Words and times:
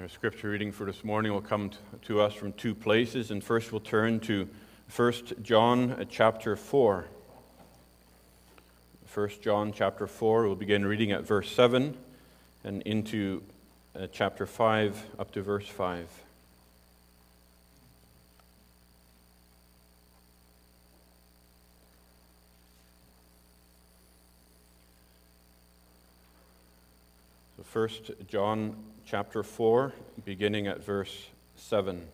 Our 0.00 0.08
scripture 0.08 0.48
reading 0.48 0.72
for 0.72 0.86
this 0.86 1.04
morning 1.04 1.34
will 1.34 1.42
come 1.42 1.70
to 2.06 2.22
us 2.22 2.32
from 2.32 2.54
two 2.54 2.74
places, 2.74 3.30
and 3.30 3.44
first 3.44 3.72
we'll 3.72 3.82
turn 3.82 4.20
to 4.20 4.48
1 4.96 5.12
John 5.42 5.92
uh, 5.92 6.04
chapter 6.08 6.56
4. 6.56 7.04
1 9.12 9.30
John 9.42 9.70
chapter 9.70 10.06
4, 10.06 10.46
we'll 10.46 10.56
begin 10.56 10.86
reading 10.86 11.12
at 11.12 11.26
verse 11.26 11.52
7 11.52 11.94
and 12.64 12.80
into 12.82 13.42
uh, 13.94 14.06
chapter 14.10 14.46
5 14.46 15.04
up 15.18 15.30
to 15.32 15.42
verse 15.42 15.68
5. 15.68 16.08
So 27.58 27.78
1 27.78 27.88
John 28.26 28.74
chapter 29.06 29.42
4, 29.42 29.92
beginning 30.24 30.66
at 30.66 30.82
verse 30.82 31.28
7. 31.56 32.06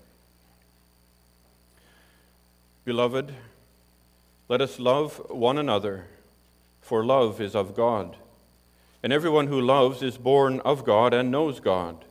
Beloved, 2.85 3.35
let 4.49 4.61
us 4.61 4.79
love 4.79 5.23
one 5.31 5.59
another, 5.59 6.07
for 6.81 7.05
love 7.05 7.41
is 7.41 7.55
of 7.55 7.77
God. 7.77 8.17
And 9.03 9.13
everyone 9.13 9.47
who 9.47 9.61
loves 9.61 10.03
is 10.03 10.17
born 10.17 10.61
of 10.61 10.85
God 10.85 11.15
and 11.15 11.31
knows 11.31 11.61
God. 11.61 12.05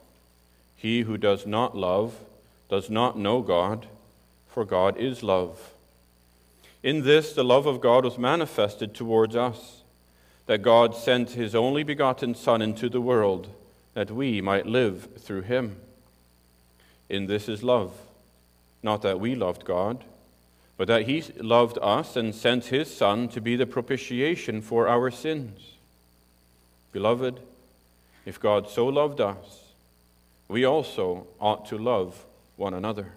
He 0.76 1.02
who 1.02 1.18
does 1.18 1.46
not 1.46 1.76
love 1.76 2.16
does 2.70 2.90
not 2.90 3.18
know 3.18 3.41
God, 3.41 3.88
for 4.48 4.63
God 4.63 4.98
is 4.98 5.23
love. 5.23 5.71
In 6.84 7.04
this, 7.04 7.34
the 7.34 7.44
love 7.44 7.66
of 7.66 7.82
God 7.82 8.05
was 8.05 8.18
manifested 8.18 8.94
towards 8.94 9.35
us, 9.35 9.82
that 10.46 10.62
God 10.62 10.96
sent 10.96 11.32
his 11.32 11.55
only 11.55 11.84
begotten 11.84 12.35
Son 12.35 12.62
into 12.62 12.88
the 12.88 13.02
world, 13.02 13.49
that 13.98 14.12
we 14.12 14.42
might 14.42 14.68
live 14.68 15.08
through 15.18 15.42
him. 15.42 15.76
In 17.10 17.26
this 17.26 17.50
is 17.50 17.64
love, 17.64 17.92
not 18.84 19.02
that 19.02 19.20
we 19.20 19.34
loved 19.34 19.66
God, 19.66 20.04
but 20.77 20.88
that 20.88 21.08
he 21.08 21.24
loved 21.38 21.80
us 21.82 22.16
and 22.16 22.36
sent 22.36 22.66
his 22.66 22.96
Son 22.96 23.27
to 23.30 23.41
be 23.41 23.55
the 23.55 23.66
propitiation 23.66 24.62
for 24.62 24.88
our 24.88 25.10
sins. 25.10 25.71
Beloved, 26.91 27.40
if 28.24 28.40
God 28.40 28.70
so 28.70 28.86
loved 28.86 29.20
us, 29.20 29.63
we 30.48 30.64
also 30.64 31.26
ought 31.41 31.66
to 31.70 31.77
love 31.80 32.24
one 32.55 32.76
another. 32.76 33.14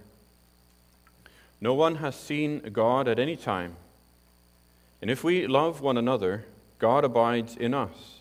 No 1.61 1.75
one 1.75 1.97
has 1.97 2.17
seen 2.17 2.61
God 2.73 3.07
at 3.07 3.19
any 3.19 3.37
time. 3.37 3.77
And 5.03 5.11
if 5.11 5.23
we 5.23 5.47
love 5.47 5.83
one 5.83 5.99
another, 5.99 6.47
God 6.79 7.05
abides 7.05 7.55
in 7.55 7.75
us, 7.75 8.20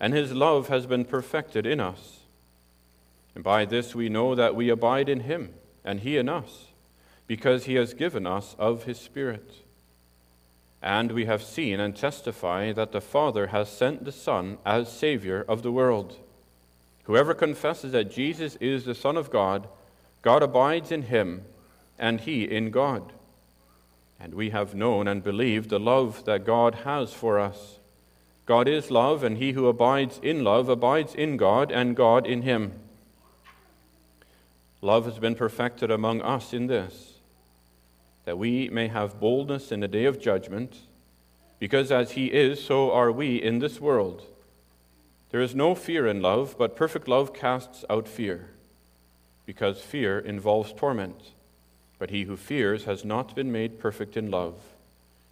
and 0.00 0.14
his 0.14 0.32
love 0.32 0.68
has 0.68 0.86
been 0.86 1.04
perfected 1.04 1.66
in 1.66 1.78
us. 1.78 2.20
And 3.34 3.44
by 3.44 3.66
this 3.66 3.94
we 3.94 4.08
know 4.08 4.34
that 4.34 4.56
we 4.56 4.70
abide 4.70 5.08
in 5.08 5.20
him, 5.20 5.54
and 5.84 6.00
he 6.00 6.16
in 6.16 6.28
us, 6.28 6.68
because 7.26 7.64
he 7.64 7.74
has 7.74 7.94
given 7.94 8.26
us 8.26 8.56
of 8.58 8.84
his 8.84 8.98
Spirit. 8.98 9.52
And 10.82 11.12
we 11.12 11.26
have 11.26 11.42
seen 11.42 11.78
and 11.78 11.94
testify 11.94 12.72
that 12.72 12.92
the 12.92 13.02
Father 13.02 13.48
has 13.48 13.68
sent 13.68 14.04
the 14.04 14.12
Son 14.12 14.56
as 14.64 14.90
Savior 14.90 15.44
of 15.46 15.62
the 15.62 15.70
world. 15.70 16.16
Whoever 17.04 17.34
confesses 17.34 17.92
that 17.92 18.10
Jesus 18.10 18.56
is 18.56 18.84
the 18.84 18.94
Son 18.94 19.16
of 19.16 19.30
God, 19.30 19.68
God 20.22 20.42
abides 20.42 20.90
in 20.90 21.02
him, 21.02 21.44
and 21.98 22.20
he 22.20 22.44
in 22.44 22.70
God. 22.70 23.12
And 24.18 24.34
we 24.34 24.50
have 24.50 24.74
known 24.74 25.06
and 25.06 25.22
believed 25.22 25.70
the 25.70 25.80
love 25.80 26.24
that 26.24 26.46
God 26.46 26.76
has 26.76 27.12
for 27.12 27.38
us. 27.38 27.79
God 28.50 28.66
is 28.66 28.90
love, 28.90 29.22
and 29.22 29.38
he 29.38 29.52
who 29.52 29.68
abides 29.68 30.18
in 30.24 30.42
love 30.42 30.68
abides 30.68 31.14
in 31.14 31.36
God, 31.36 31.70
and 31.70 31.94
God 31.94 32.26
in 32.26 32.42
him. 32.42 32.72
Love 34.82 35.04
has 35.04 35.20
been 35.20 35.36
perfected 35.36 35.88
among 35.88 36.20
us 36.20 36.52
in 36.52 36.66
this 36.66 37.12
that 38.24 38.38
we 38.38 38.68
may 38.68 38.88
have 38.88 39.20
boldness 39.20 39.70
in 39.70 39.78
the 39.78 39.86
day 39.86 40.04
of 40.04 40.20
judgment, 40.20 40.78
because 41.60 41.92
as 41.92 42.10
he 42.12 42.26
is, 42.26 42.60
so 42.60 42.90
are 42.90 43.12
we 43.12 43.40
in 43.40 43.60
this 43.60 43.80
world. 43.80 44.24
There 45.30 45.40
is 45.40 45.54
no 45.54 45.76
fear 45.76 46.08
in 46.08 46.20
love, 46.20 46.56
but 46.58 46.74
perfect 46.74 47.06
love 47.06 47.32
casts 47.32 47.84
out 47.88 48.08
fear, 48.08 48.48
because 49.46 49.80
fear 49.80 50.18
involves 50.18 50.72
torment. 50.72 51.30
But 52.00 52.10
he 52.10 52.24
who 52.24 52.36
fears 52.36 52.82
has 52.82 53.04
not 53.04 53.36
been 53.36 53.52
made 53.52 53.78
perfect 53.78 54.16
in 54.16 54.28
love. 54.28 54.56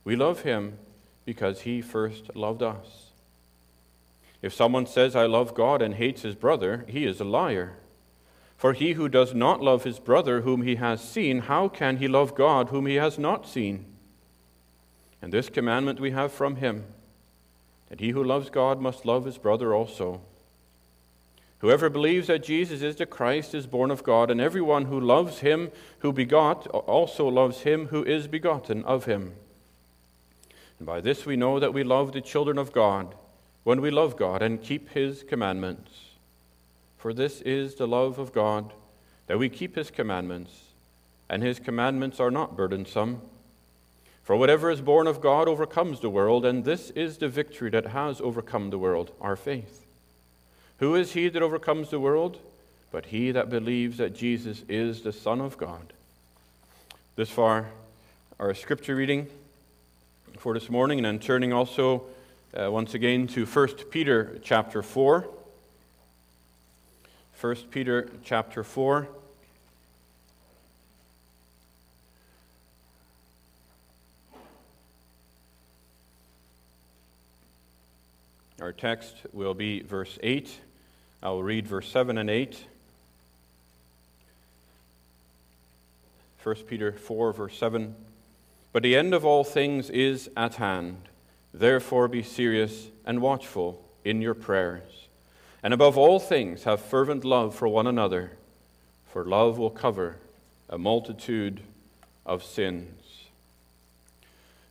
We 0.04 0.14
love 0.14 0.42
him 0.42 0.78
because 1.28 1.60
he 1.60 1.82
first 1.82 2.34
loved 2.34 2.62
us. 2.62 3.10
If 4.40 4.54
someone 4.54 4.86
says, 4.86 5.14
I 5.14 5.26
love 5.26 5.54
God 5.54 5.82
and 5.82 5.92
hates 5.92 6.22
his 6.22 6.34
brother, 6.34 6.86
he 6.88 7.04
is 7.04 7.20
a 7.20 7.24
liar. 7.24 7.74
For 8.56 8.72
he 8.72 8.94
who 8.94 9.10
does 9.10 9.34
not 9.34 9.60
love 9.60 9.84
his 9.84 9.98
brother 9.98 10.40
whom 10.40 10.62
he 10.62 10.76
has 10.76 11.04
seen, 11.04 11.40
how 11.40 11.68
can 11.68 11.98
he 11.98 12.08
love 12.08 12.34
God 12.34 12.70
whom 12.70 12.86
he 12.86 12.94
has 12.94 13.18
not 13.18 13.46
seen? 13.46 13.84
And 15.20 15.30
this 15.30 15.50
commandment 15.50 16.00
we 16.00 16.12
have 16.12 16.32
from 16.32 16.56
him 16.56 16.86
that 17.90 18.00
he 18.00 18.12
who 18.12 18.24
loves 18.24 18.48
God 18.48 18.80
must 18.80 19.04
love 19.04 19.26
his 19.26 19.36
brother 19.36 19.74
also. 19.74 20.22
Whoever 21.58 21.90
believes 21.90 22.28
that 22.28 22.42
Jesus 22.42 22.80
is 22.80 22.96
the 22.96 23.04
Christ 23.04 23.54
is 23.54 23.66
born 23.66 23.90
of 23.90 24.02
God, 24.02 24.30
and 24.30 24.40
everyone 24.40 24.86
who 24.86 24.98
loves 24.98 25.40
him 25.40 25.72
who 25.98 26.10
begot 26.10 26.66
also 26.68 27.28
loves 27.28 27.64
him 27.64 27.88
who 27.88 28.02
is 28.02 28.26
begotten 28.26 28.82
of 28.84 29.04
him. 29.04 29.34
And 30.78 30.86
by 30.86 31.00
this 31.00 31.26
we 31.26 31.36
know 31.36 31.58
that 31.58 31.74
we 31.74 31.82
love 31.82 32.12
the 32.12 32.20
children 32.20 32.58
of 32.58 32.72
God, 32.72 33.14
when 33.64 33.80
we 33.80 33.90
love 33.90 34.16
God 34.16 34.42
and 34.42 34.62
keep 34.62 34.90
his 34.90 35.22
commandments. 35.22 35.90
For 36.96 37.12
this 37.12 37.40
is 37.42 37.74
the 37.74 37.86
love 37.86 38.18
of 38.18 38.32
God, 38.32 38.72
that 39.26 39.38
we 39.38 39.48
keep 39.48 39.76
his 39.76 39.90
commandments, 39.90 40.52
and 41.28 41.42
his 41.42 41.60
commandments 41.60 42.18
are 42.18 42.30
not 42.30 42.56
burdensome. 42.56 43.20
For 44.22 44.36
whatever 44.36 44.70
is 44.70 44.80
born 44.80 45.06
of 45.06 45.20
God 45.20 45.48
overcomes 45.48 46.00
the 46.00 46.10
world, 46.10 46.44
and 46.44 46.64
this 46.64 46.90
is 46.90 47.18
the 47.18 47.28
victory 47.28 47.70
that 47.70 47.86
has 47.86 48.20
overcome 48.20 48.70
the 48.70 48.78
world, 48.78 49.10
our 49.20 49.36
faith. 49.36 49.86
Who 50.78 50.94
is 50.94 51.12
he 51.12 51.28
that 51.28 51.42
overcomes 51.42 51.90
the 51.90 52.00
world? 52.00 52.38
But 52.90 53.06
he 53.06 53.32
that 53.32 53.50
believes 53.50 53.98
that 53.98 54.14
Jesus 54.14 54.64
is 54.68 55.02
the 55.02 55.12
Son 55.12 55.40
of 55.40 55.58
God. 55.58 55.92
This 57.16 57.28
far, 57.28 57.66
our 58.38 58.54
scripture 58.54 58.94
reading 58.94 59.28
for 60.38 60.54
this 60.54 60.70
morning, 60.70 60.98
and 60.98 61.04
then 61.04 61.18
turning 61.18 61.52
also 61.52 62.04
uh, 62.54 62.70
once 62.70 62.94
again 62.94 63.26
to 63.26 63.44
1 63.44 63.68
Peter 63.90 64.38
chapter 64.42 64.82
4. 64.82 65.28
1 67.40 67.56
Peter 67.70 68.08
chapter 68.24 68.62
4. 68.62 69.08
Our 78.60 78.72
text 78.72 79.14
will 79.32 79.54
be 79.54 79.80
verse 79.80 80.18
8. 80.22 80.60
I 81.20 81.30
will 81.30 81.42
read 81.42 81.66
verse 81.66 81.88
7 81.90 82.16
and 82.16 82.30
8. 82.30 82.64
1 86.44 86.54
Peter 86.68 86.92
4, 86.92 87.32
verse 87.32 87.58
7. 87.58 87.94
But 88.72 88.82
the 88.82 88.96
end 88.96 89.14
of 89.14 89.24
all 89.24 89.44
things 89.44 89.90
is 89.90 90.30
at 90.36 90.56
hand. 90.56 91.08
Therefore 91.52 92.08
be 92.08 92.22
serious 92.22 92.88
and 93.04 93.20
watchful 93.20 93.82
in 94.04 94.20
your 94.20 94.34
prayers. 94.34 95.08
And 95.62 95.74
above 95.74 95.98
all 95.98 96.20
things, 96.20 96.64
have 96.64 96.80
fervent 96.80 97.24
love 97.24 97.54
for 97.54 97.66
one 97.66 97.86
another, 97.86 98.32
for 99.06 99.24
love 99.24 99.58
will 99.58 99.70
cover 99.70 100.16
a 100.68 100.78
multitude 100.78 101.60
of 102.24 102.44
sins. 102.44 102.94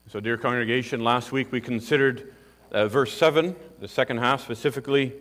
So, 0.09 0.21
dear 0.21 0.37
congregation, 0.37 1.03
last 1.03 1.33
week 1.33 1.51
we 1.51 1.59
considered 1.59 2.33
uh, 2.71 2.87
verse 2.87 3.13
7, 3.13 3.55
the 3.81 3.87
second 3.87 4.19
half 4.19 4.41
specifically, 4.41 5.13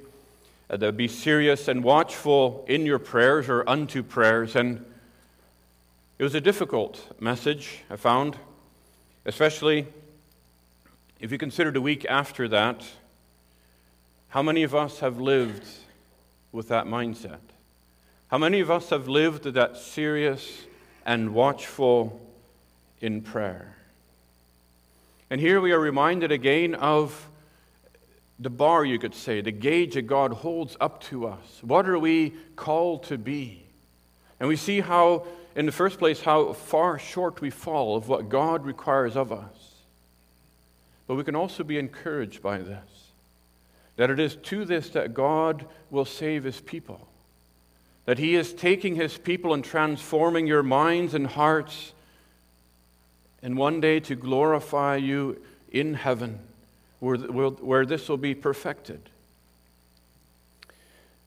uh, 0.71 0.77
that 0.77 0.97
be 0.97 1.09
serious 1.09 1.67
and 1.67 1.83
watchful 1.83 2.65
in 2.69 2.87
your 2.87 2.99
prayers 2.99 3.49
or 3.49 3.69
unto 3.69 4.03
prayers. 4.03 4.55
And 4.55 4.85
it 6.19 6.23
was 6.23 6.35
a 6.35 6.41
difficult 6.41 7.21
message, 7.21 7.81
I 7.91 7.97
found, 7.97 8.39
especially 9.27 9.87
if 11.21 11.31
you 11.31 11.37
consider 11.37 11.71
the 11.71 11.83
week 11.83 12.07
after 12.09 12.49
that 12.49 12.83
how 14.29 14.43
many 14.43 14.65
of 14.65 14.75
us 14.75 15.01
have 15.01 15.19
lived 15.19 15.67
with 16.53 16.69
that 16.69 16.85
mindset? 16.87 17.39
How 18.29 18.39
many 18.39 18.61
of 18.61 18.71
us 18.71 18.91
have 18.91 19.09
lived 19.09 19.45
that 19.45 19.77
serious 19.77 20.67
and 21.07 21.33
watchful 21.33 22.21
in 23.01 23.23
prayer? 23.23 23.77
And 25.31 25.41
here 25.41 25.61
we 25.61 25.73
are 25.73 25.81
reminded 25.81 26.33
again 26.33 26.75
of 26.75 27.29
the 28.39 28.51
bar, 28.51 28.85
you 28.85 28.99
could 28.99 29.15
say, 29.15 29.41
the 29.41 29.53
gauge 29.53 29.95
that 29.95 30.03
God 30.03 30.33
holds 30.33 30.77
up 30.81 31.03
to 31.05 31.27
us. 31.27 31.61
What 31.63 31.89
are 31.89 31.99
we 31.99 32.35
called 32.57 33.05
to 33.05 33.17
be? 33.17 33.63
And 34.39 34.49
we 34.49 34.57
see 34.57 34.81
how, 34.81 35.27
in 35.57 35.67
the 35.67 35.73
first 35.73 35.99
place, 35.99 36.21
how 36.21 36.53
far 36.53 36.99
short 36.99 37.41
we 37.41 37.51
fall 37.51 37.97
of 37.97 38.09
what 38.09 38.29
God 38.29 38.65
requires 38.65 39.17
of 39.17 39.33
us. 39.33 39.75
But 41.07 41.17
we 41.17 41.25
can 41.25 41.35
also 41.35 41.65
be 41.65 41.79
encouraged 41.79 42.43
by 42.43 42.59
this 42.59 43.13
that 43.97 44.11
it 44.11 44.21
is 44.21 44.37
to 44.37 44.67
this 44.67 44.91
that 44.91 45.15
God 45.15 45.65
will 45.91 46.05
save 46.05 46.45
his 46.45 46.61
people. 46.61 47.09
that 48.05 48.19
He 48.19 48.37
is 48.37 48.55
taking 48.55 48.95
His 48.95 49.19
people 49.19 49.53
and 49.53 49.65
transforming 49.65 50.47
your 50.47 50.63
minds 50.63 51.13
and 51.13 51.27
hearts, 51.27 51.93
and 53.43 53.57
one 53.57 53.81
day 53.81 54.01
to 54.01 54.15
glorify 54.15 54.97
you 54.97 55.43
in 55.71 55.95
heaven, 55.95 56.39
where, 57.01 57.17
where 57.17 57.85
this 57.85 58.09
will 58.09 58.17
be 58.17 58.35
perfected. 58.35 59.11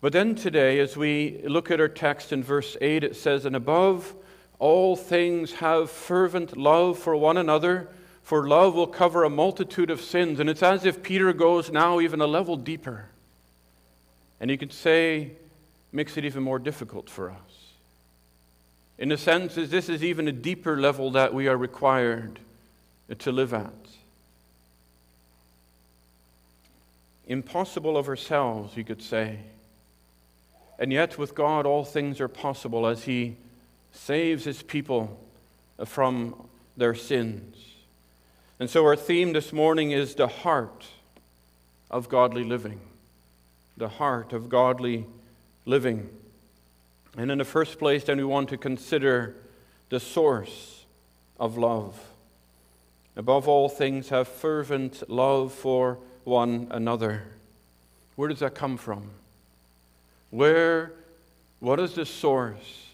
But 0.01 0.13
then 0.13 0.35
today, 0.35 0.79
as 0.79 0.95
we 0.95 1.41
look 1.43 1.69
at 1.69 1.81
our 1.81 1.89
text 1.89 2.31
in 2.31 2.41
verse 2.41 2.77
8, 2.79 3.03
it 3.03 3.15
says, 3.15 3.45
And 3.45 3.55
above 3.55 4.13
all 4.57 4.95
things 4.95 5.53
have 5.53 5.91
fervent 5.91 6.55
love 6.55 6.97
for 6.97 7.15
one 7.15 7.35
another, 7.37 7.89
for 8.23 8.47
love 8.47 8.75
will 8.75 8.87
cover 8.87 9.23
a 9.23 9.29
multitude 9.29 9.89
of 9.89 9.99
sins. 9.99 10.39
And 10.39 10.49
it's 10.49 10.63
as 10.63 10.85
if 10.85 11.03
Peter 11.03 11.33
goes 11.33 11.69
now 11.69 11.99
even 11.99 12.21
a 12.21 12.27
level 12.27 12.55
deeper. 12.55 13.05
And 14.39 14.49
you 14.49 14.57
could 14.57 14.71
say, 14.71 15.31
makes 15.91 16.15
it 16.15 16.23
even 16.23 16.43
more 16.43 16.59
difficult 16.59 17.09
for 17.09 17.31
us. 17.31 17.37
In 18.97 19.11
a 19.11 19.17
sense, 19.17 19.55
this 19.55 19.89
is 19.89 20.03
even 20.03 20.27
a 20.27 20.31
deeper 20.31 20.79
level 20.79 21.11
that 21.11 21.33
we 21.33 21.47
are 21.47 21.57
required 21.57 22.39
to 23.17 23.31
live 23.31 23.53
at. 23.53 23.73
Impossible 27.27 27.97
of 27.97 28.07
ourselves, 28.07 28.77
you 28.77 28.83
could 28.83 29.01
say. 29.01 29.39
And 30.79 30.93
yet, 30.93 31.17
with 31.17 31.35
God, 31.35 31.65
all 31.65 31.83
things 31.83 32.21
are 32.21 32.29
possible 32.29 32.87
as 32.87 33.03
He 33.03 33.35
saves 33.91 34.45
His 34.45 34.63
people 34.63 35.19
from 35.85 36.47
their 36.77 36.95
sins. 36.95 37.57
And 38.59 38.69
so, 38.69 38.85
our 38.85 38.95
theme 38.95 39.33
this 39.33 39.51
morning 39.51 39.91
is 39.91 40.15
the 40.15 40.29
heart 40.29 40.85
of 41.91 42.07
godly 42.07 42.45
living. 42.45 42.79
The 43.75 43.89
heart 43.89 44.31
of 44.31 44.47
godly 44.47 45.05
living. 45.65 46.09
And 47.17 47.29
in 47.29 47.39
the 47.39 47.45
first 47.45 47.77
place, 47.77 48.05
then 48.05 48.17
we 48.17 48.23
want 48.23 48.47
to 48.49 48.57
consider 48.57 49.35
the 49.89 49.99
source 49.99 50.85
of 51.39 51.57
love. 51.57 51.99
Above 53.17 53.49
all 53.49 53.67
things, 53.67 54.09
have 54.09 54.29
fervent 54.29 55.09
love 55.09 55.53
for 55.53 55.97
one 56.23 56.67
another. 56.71 57.23
Where 58.15 58.29
does 58.29 58.39
that 58.39 58.55
come 58.55 58.77
from? 58.77 59.09
Where, 60.31 60.91
what 61.59 61.79
is 61.79 61.93
the 61.93 62.05
source 62.05 62.87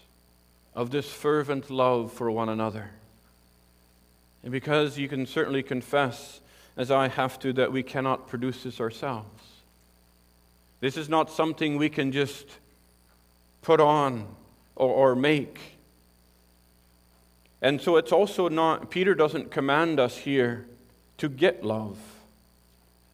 of 0.74 0.90
this 0.90 1.10
fervent 1.10 1.70
love 1.70 2.12
for 2.12 2.30
one 2.30 2.48
another? 2.48 2.90
And 4.42 4.52
because 4.52 4.98
you 4.98 5.08
can 5.08 5.26
certainly 5.26 5.62
confess, 5.62 6.40
as 6.76 6.90
I 6.90 7.08
have 7.08 7.38
to, 7.40 7.52
that 7.54 7.72
we 7.72 7.82
cannot 7.82 8.28
produce 8.28 8.62
this 8.62 8.80
ourselves. 8.80 9.42
This 10.80 10.96
is 10.96 11.08
not 11.08 11.30
something 11.30 11.76
we 11.76 11.88
can 11.88 12.12
just 12.12 12.46
put 13.62 13.80
on 13.80 14.26
or, 14.76 15.10
or 15.10 15.14
make. 15.16 15.58
And 17.60 17.80
so 17.80 17.96
it's 17.96 18.12
also 18.12 18.48
not, 18.48 18.90
Peter 18.90 19.14
doesn't 19.14 19.50
command 19.50 19.98
us 19.98 20.18
here 20.18 20.66
to 21.18 21.28
get 21.28 21.64
love 21.64 21.98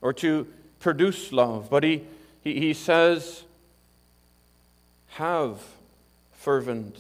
or 0.01 0.13
to 0.15 0.47
produce 0.81 1.33
love, 1.33 1.71
but 1.71 1.85
he, 1.85 2.05
he, 2.43 2.59
he 2.59 2.75
says, 2.75 3.45
have 5.17 5.61
fervent 6.33 6.99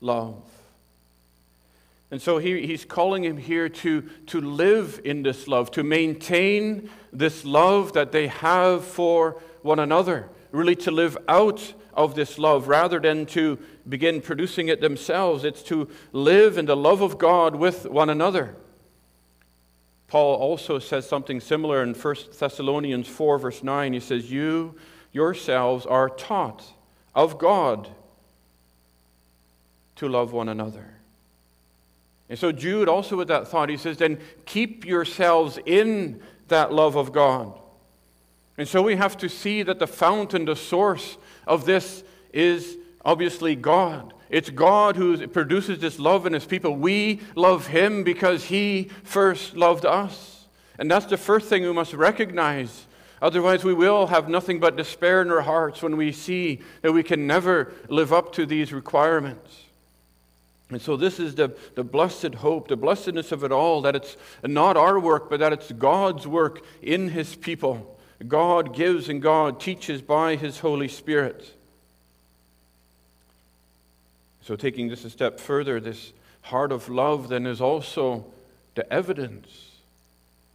love. 0.00 0.42
And 2.10 2.22
so 2.22 2.38
he, 2.38 2.66
he's 2.66 2.84
calling 2.84 3.24
him 3.24 3.36
here 3.36 3.68
to, 3.68 4.02
to 4.28 4.40
live 4.40 5.00
in 5.04 5.22
this 5.22 5.46
love, 5.46 5.70
to 5.72 5.82
maintain 5.82 6.88
this 7.12 7.44
love 7.44 7.92
that 7.92 8.12
they 8.12 8.28
have 8.28 8.84
for 8.84 9.42
one 9.62 9.78
another, 9.78 10.28
really 10.50 10.76
to 10.76 10.90
live 10.90 11.18
out 11.28 11.74
of 11.92 12.14
this 12.14 12.38
love 12.38 12.68
rather 12.68 13.00
than 13.00 13.26
to 13.26 13.58
begin 13.88 14.20
producing 14.20 14.68
it 14.68 14.80
themselves. 14.80 15.44
It's 15.44 15.62
to 15.64 15.90
live 16.12 16.56
in 16.56 16.66
the 16.66 16.76
love 16.76 17.02
of 17.02 17.18
God 17.18 17.56
with 17.56 17.84
one 17.86 18.08
another. 18.08 18.54
Paul 20.08 20.36
also 20.36 20.78
says 20.78 21.06
something 21.06 21.40
similar 21.40 21.82
in 21.82 21.92
1 21.92 22.16
Thessalonians 22.38 23.08
4, 23.08 23.38
verse 23.38 23.62
9. 23.62 23.92
He 23.92 24.00
says, 24.00 24.30
You 24.30 24.76
yourselves 25.12 25.84
are 25.84 26.08
taught 26.08 26.64
of 27.16 27.38
God 27.38 27.88
to 29.96 30.08
love 30.08 30.32
one 30.32 30.48
another. 30.48 30.84
And 32.28 32.38
so, 32.38 32.52
Jude, 32.52 32.88
also 32.88 33.16
with 33.16 33.28
that 33.28 33.48
thought, 33.48 33.70
he 33.70 33.76
says, 33.76 33.96
Then 33.96 34.18
keep 34.44 34.84
yourselves 34.84 35.58
in 35.64 36.20
that 36.48 36.72
love 36.72 36.94
of 36.96 37.12
God. 37.12 37.58
And 38.58 38.68
so 38.68 38.82
we 38.82 38.96
have 38.96 39.16
to 39.18 39.28
see 39.28 39.62
that 39.62 39.78
the 39.78 39.86
fountain, 39.86 40.44
the 40.44 40.56
source 40.56 41.16
of 41.46 41.64
this 41.64 42.04
is 42.32 42.76
obviously 43.04 43.56
God. 43.56 44.12
It's 44.28 44.50
God 44.50 44.96
who 44.96 45.26
produces 45.28 45.78
this 45.78 45.98
love 45.98 46.26
in 46.26 46.32
his 46.32 46.44
people. 46.44 46.76
We 46.76 47.20
love 47.34 47.68
him 47.68 48.02
because 48.02 48.44
he 48.44 48.90
first 49.04 49.56
loved 49.56 49.86
us. 49.86 50.46
And 50.78 50.90
that's 50.90 51.06
the 51.06 51.16
first 51.16 51.48
thing 51.48 51.62
we 51.62 51.72
must 51.72 51.94
recognize. 51.94 52.86
Otherwise, 53.22 53.64
we 53.64 53.74
will 53.74 54.08
have 54.08 54.28
nothing 54.28 54.60
but 54.60 54.76
despair 54.76 55.22
in 55.22 55.30
our 55.30 55.40
hearts 55.40 55.82
when 55.82 55.96
we 55.96 56.12
see 56.12 56.60
that 56.82 56.92
we 56.92 57.02
can 57.02 57.26
never 57.26 57.72
live 57.88 58.12
up 58.12 58.32
to 58.34 58.44
these 58.44 58.72
requirements. 58.72 59.62
And 60.68 60.82
so, 60.82 60.96
this 60.96 61.18
is 61.18 61.34
the, 61.34 61.56
the 61.76 61.84
blessed 61.84 62.34
hope, 62.34 62.68
the 62.68 62.76
blessedness 62.76 63.32
of 63.32 63.44
it 63.44 63.52
all 63.52 63.82
that 63.82 63.96
it's 63.96 64.16
not 64.42 64.76
our 64.76 64.98
work, 64.98 65.30
but 65.30 65.40
that 65.40 65.52
it's 65.52 65.72
God's 65.72 66.26
work 66.26 66.62
in 66.82 67.08
his 67.08 67.34
people. 67.34 67.96
God 68.26 68.74
gives 68.74 69.08
and 69.08 69.20
God 69.20 69.60
teaches 69.60 70.00
by 70.00 70.36
His 70.36 70.60
Holy 70.60 70.88
Spirit. 70.88 71.52
So, 74.42 74.56
taking 74.56 74.88
this 74.88 75.04
a 75.04 75.10
step 75.10 75.38
further, 75.38 75.80
this 75.80 76.12
heart 76.42 76.72
of 76.72 76.88
love 76.88 77.28
then 77.28 77.46
is 77.46 77.60
also 77.60 78.24
the 78.74 78.90
evidence 78.92 79.72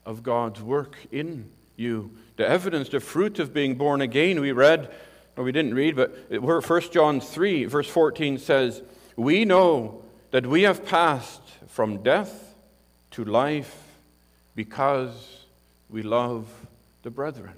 of 0.05 0.23
God's 0.23 0.61
work 0.61 0.97
in 1.11 1.49
you. 1.81 2.11
The 2.37 2.47
evidence, 2.47 2.89
the 2.89 2.99
fruit 2.99 3.39
of 3.39 3.53
being 3.53 3.75
born 3.75 4.01
again. 4.01 4.39
We 4.39 4.51
read, 4.51 4.89
or 5.35 5.43
we 5.43 5.51
didn't 5.51 5.73
read, 5.73 5.95
but 5.95 6.31
1 6.41 6.81
John 6.91 7.19
3, 7.19 7.65
verse 7.65 7.87
14 7.89 8.37
says, 8.37 8.81
We 9.15 9.43
know 9.43 10.03
that 10.31 10.47
we 10.47 10.61
have 10.61 10.85
passed 10.85 11.41
from 11.67 12.03
death 12.03 12.55
to 13.11 13.25
life 13.25 13.75
because 14.55 15.45
we 15.89 16.01
love 16.01 16.47
the 17.03 17.09
brethren. 17.09 17.53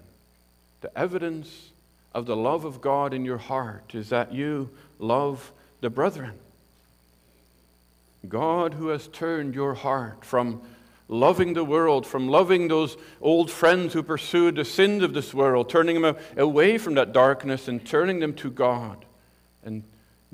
The 0.82 0.98
evidence 0.98 1.72
of 2.14 2.26
the 2.26 2.36
love 2.36 2.66
of 2.66 2.82
God 2.82 3.14
in 3.14 3.26
your 3.26 3.38
heart 3.38 3.96
is 3.96 4.10
that 4.10 4.34
you 4.34 4.70
love 5.00 5.52
the 5.82 5.90
brethren. 5.90 6.34
God, 8.28 8.76
who 8.76 8.88
has 8.88 9.08
turned 9.08 9.54
your 9.54 9.74
heart 9.74 10.24
from 10.24 10.62
loving 11.08 11.54
the 11.54 11.64
world, 11.64 12.06
from 12.06 12.28
loving 12.28 12.68
those 12.68 12.98
old 13.22 13.52
friends 13.52 13.94
who 13.94 14.04
pursued 14.04 14.56
the 14.56 14.66
sins 14.66 15.04
of 15.04 15.14
this 15.14 15.34
world, 15.34 15.70
turning 15.70 16.02
them 16.02 16.16
away 16.38 16.78
from 16.78 16.96
that 16.96 17.14
darkness 17.14 17.68
and 17.68 17.86
turning 17.86 18.20
them 18.20 18.34
to 18.34 18.50
God, 18.50 19.06
and 19.64 19.84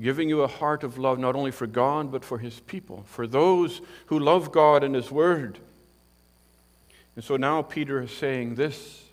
giving 0.01 0.29
you 0.29 0.41
a 0.41 0.47
heart 0.47 0.83
of 0.83 0.97
love 0.97 1.19
not 1.19 1.35
only 1.35 1.51
for 1.51 1.67
God, 1.67 2.11
but 2.11 2.23
for 2.23 2.37
His 2.37 2.59
people, 2.61 3.03
for 3.07 3.27
those 3.27 3.81
who 4.07 4.19
love 4.19 4.51
God 4.51 4.83
and 4.83 4.95
His 4.95 5.11
Word. 5.11 5.59
And 7.15 7.23
so 7.23 7.35
now 7.35 7.61
Peter 7.61 8.01
is 8.01 8.11
saying 8.11 8.55
this 8.55 9.03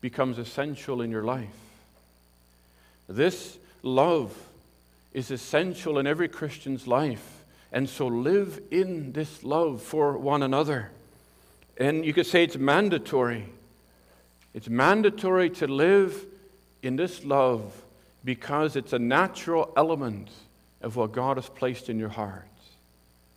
becomes 0.00 0.38
essential 0.38 1.02
in 1.02 1.10
your 1.10 1.24
life. 1.24 1.48
This 3.08 3.58
love 3.82 4.34
is 5.12 5.30
essential 5.30 5.98
in 5.98 6.06
every 6.06 6.28
Christian's 6.28 6.86
life. 6.86 7.43
And 7.74 7.88
so 7.88 8.06
live 8.06 8.62
in 8.70 9.12
this 9.12 9.42
love 9.42 9.82
for 9.82 10.16
one 10.16 10.44
another. 10.44 10.92
And 11.76 12.06
you 12.06 12.14
could 12.14 12.24
say 12.24 12.44
it's 12.44 12.56
mandatory. 12.56 13.46
It's 14.54 14.68
mandatory 14.68 15.50
to 15.50 15.66
live 15.66 16.24
in 16.82 16.94
this 16.94 17.24
love 17.24 17.74
because 18.24 18.76
it's 18.76 18.92
a 18.92 18.98
natural 18.98 19.72
element 19.76 20.30
of 20.80 20.94
what 20.94 21.10
God 21.10 21.36
has 21.36 21.48
placed 21.48 21.90
in 21.90 21.98
your 21.98 22.10
heart. 22.10 22.48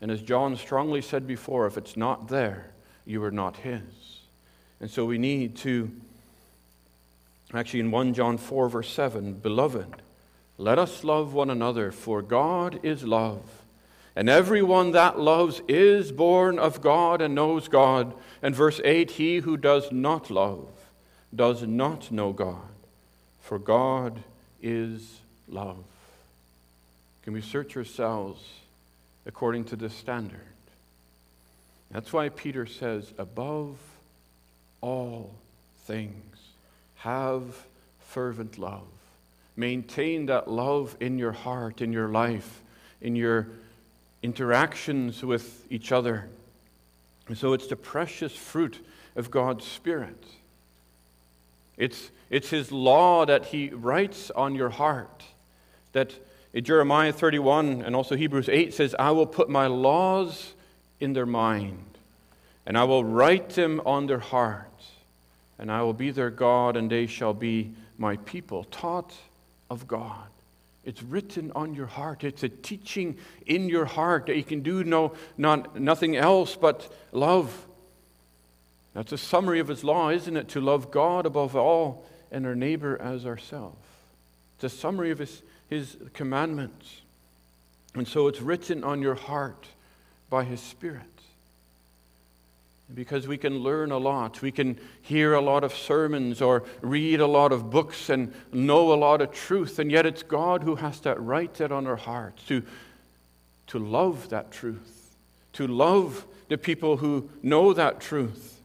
And 0.02 0.12
as 0.12 0.22
John 0.22 0.56
strongly 0.56 1.02
said 1.02 1.26
before, 1.26 1.66
if 1.66 1.76
it's 1.76 1.98
not 1.98 2.28
there, 2.28 2.68
you 3.06 3.24
are 3.24 3.32
not 3.32 3.58
His. 3.58 3.82
And 4.80 4.92
so 4.92 5.04
we 5.04 5.18
need 5.18 5.58
to 5.58 5.92
Actually, 7.54 7.80
in 7.80 7.92
1 7.92 8.14
John 8.14 8.38
4, 8.38 8.68
verse 8.68 8.90
7, 8.92 9.36
Beloved, 9.36 10.02
let 10.58 10.78
us 10.78 11.04
love 11.06 11.34
one 11.34 11.50
another, 11.50 11.92
for 11.92 12.22
God 12.22 12.80
is 12.84 13.06
love. 13.06 13.42
And 14.18 14.30
everyone 14.30 14.94
that 14.94 15.20
loves 15.20 15.62
is 15.68 16.12
born 16.12 16.58
of 16.58 16.82
God 16.82 17.22
and 17.22 17.36
knows 17.36 17.68
God. 17.68 18.16
And 18.42 18.56
verse 18.56 18.82
8, 18.84 19.12
He 19.12 19.38
who 19.42 19.58
does 19.58 19.92
not 19.92 20.32
love 20.32 20.68
does 21.36 21.62
not 21.62 22.12
know 22.12 22.34
God, 22.34 22.74
for 23.40 23.60
God 23.60 24.24
is 24.60 25.20
love. 25.48 25.84
Can 27.22 27.34
we 27.34 27.42
search 27.42 27.78
ourselves 27.78 28.42
according 29.28 29.66
to 29.66 29.76
this 29.76 29.94
standard? 29.94 30.40
That's 31.92 32.12
why 32.12 32.30
Peter 32.30 32.66
says, 32.66 33.14
above 33.20 33.78
all 34.82 35.36
things 35.86 36.38
have 36.96 37.44
fervent 38.00 38.58
love. 38.58 38.88
maintain 39.56 40.26
that 40.26 40.50
love 40.50 40.98
in 41.00 41.20
your 41.20 41.34
heart, 41.34 41.84
in 41.84 41.94
your 41.94 42.08
life, 42.08 42.64
in 43.00 43.16
your 43.16 43.48
interactions 44.28 45.24
with 45.24 45.66
each 45.70 45.94
other. 45.94 46.28
And 47.30 47.38
so 47.38 47.54
it's 47.54 47.68
the 47.68 47.78
precious 47.78 48.36
fruit 48.36 48.86
of 49.16 49.32
God's 49.32 49.66
Spirit. 49.66 50.22
It's, 51.78 52.12
it's 52.30 52.50
His 52.50 52.70
law 52.70 53.26
that 53.26 53.46
He 53.46 53.70
writes 53.70 54.30
on 54.32 54.54
your 54.54 54.68
heart. 54.68 55.24
That 55.94 56.14
Jeremiah 56.54 57.14
31 57.14 57.84
and 57.84 57.96
also 57.96 58.18
Hebrews 58.18 58.50
8 58.50 58.74
says, 58.74 58.94
I 59.00 59.12
will 59.12 59.26
put 59.26 59.48
my 59.48 59.68
laws 59.68 60.54
in 61.00 61.14
their 61.14 61.26
mind, 61.26 61.98
and 62.66 62.78
I 62.78 62.84
will 62.84 63.06
write 63.06 63.52
them 63.52 63.82
on 63.86 64.08
their 64.08 64.20
heart, 64.20 64.84
and 65.58 65.72
I 65.72 65.84
will 65.84 65.94
be 65.94 66.12
their 66.12 66.32
God, 66.32 66.76
and 66.76 66.92
they 66.92 67.08
shall 67.08 67.34
be 67.34 67.72
my 67.98 68.18
people. 68.18 68.66
Taught 68.66 69.14
of 69.70 69.88
God. 69.88 70.28
It's 70.88 71.04
written 71.04 71.52
on 71.54 71.76
your 71.76 71.86
heart. 71.86 72.24
It's 72.24 72.44
a 72.44 72.50
teaching 72.50 73.18
in 73.46 73.68
your 73.68 73.84
heart 73.84 74.28
that 74.28 74.38
you 74.38 74.44
can 74.46 74.62
do 74.62 74.86
no, 74.86 75.12
not, 75.38 75.78
nothing 75.78 76.16
else 76.16 76.56
but 76.56 76.90
love. 77.12 77.68
That's 78.94 79.12
a 79.12 79.18
summary 79.18 79.60
of 79.60 79.68
his 79.68 79.84
law, 79.84 80.12
isn't 80.12 80.38
it? 80.38 80.48
To 80.50 80.62
love 80.62 80.90
God 80.90 81.26
above 81.26 81.58
all 81.58 82.06
and 82.32 82.46
our 82.46 82.56
neighbor 82.56 82.98
as 83.02 83.26
ourselves. 83.26 83.86
It's 84.56 84.74
a 84.74 84.78
summary 84.78 85.12
of 85.12 85.20
his, 85.20 85.42
his 85.70 85.98
commandments. 86.14 87.02
And 87.94 88.08
so 88.08 88.30
it's 88.30 88.40
written 88.40 88.86
on 88.86 89.02
your 89.02 89.16
heart 89.16 89.68
by 90.30 90.46
his 90.46 90.62
Spirit. 90.62 91.04
Because 92.94 93.28
we 93.28 93.38
can 93.38 93.60
learn 93.60 93.92
a 93.92 93.98
lot. 93.98 94.42
We 94.42 94.52
can 94.52 94.80
hear 95.02 95.34
a 95.34 95.42
lot 95.42 95.64
of 95.66 95.74
sermons 95.74 96.42
or 96.42 96.64
read 96.82 97.20
a 97.20 97.28
lot 97.28 97.52
of 97.52 97.70
books 97.70 98.10
and 98.10 98.34
know 98.54 98.94
a 98.94 98.96
lot 98.96 99.22
of 99.22 99.32
truth. 99.32 99.78
And 99.78 99.92
yet 99.92 100.06
it's 100.06 100.24
God 100.24 100.64
who 100.64 100.76
has 100.76 101.02
to 101.02 101.14
write 101.16 101.60
it 101.60 101.72
on 101.72 101.86
our 101.86 101.98
hearts 101.98 102.44
to, 102.48 102.64
to 103.68 103.80
love 103.80 104.30
that 104.30 104.52
truth, 104.52 105.16
to 105.54 105.68
love 105.68 106.26
the 106.48 106.58
people 106.58 106.98
who 106.98 107.30
know 107.44 107.74
that 107.74 108.00
truth. 108.00 108.62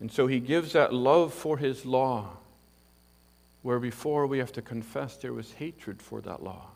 And 0.00 0.10
so 0.10 0.26
he 0.26 0.40
gives 0.40 0.72
that 0.72 0.94
love 0.94 1.34
for 1.34 1.58
his 1.58 1.84
law, 1.84 2.36
where 3.62 3.80
before 3.80 4.26
we 4.26 4.38
have 4.38 4.52
to 4.52 4.62
confess 4.62 5.16
there 5.16 5.32
was 5.32 5.52
hatred 5.52 6.00
for 6.00 6.20
that 6.22 6.42
law, 6.42 6.68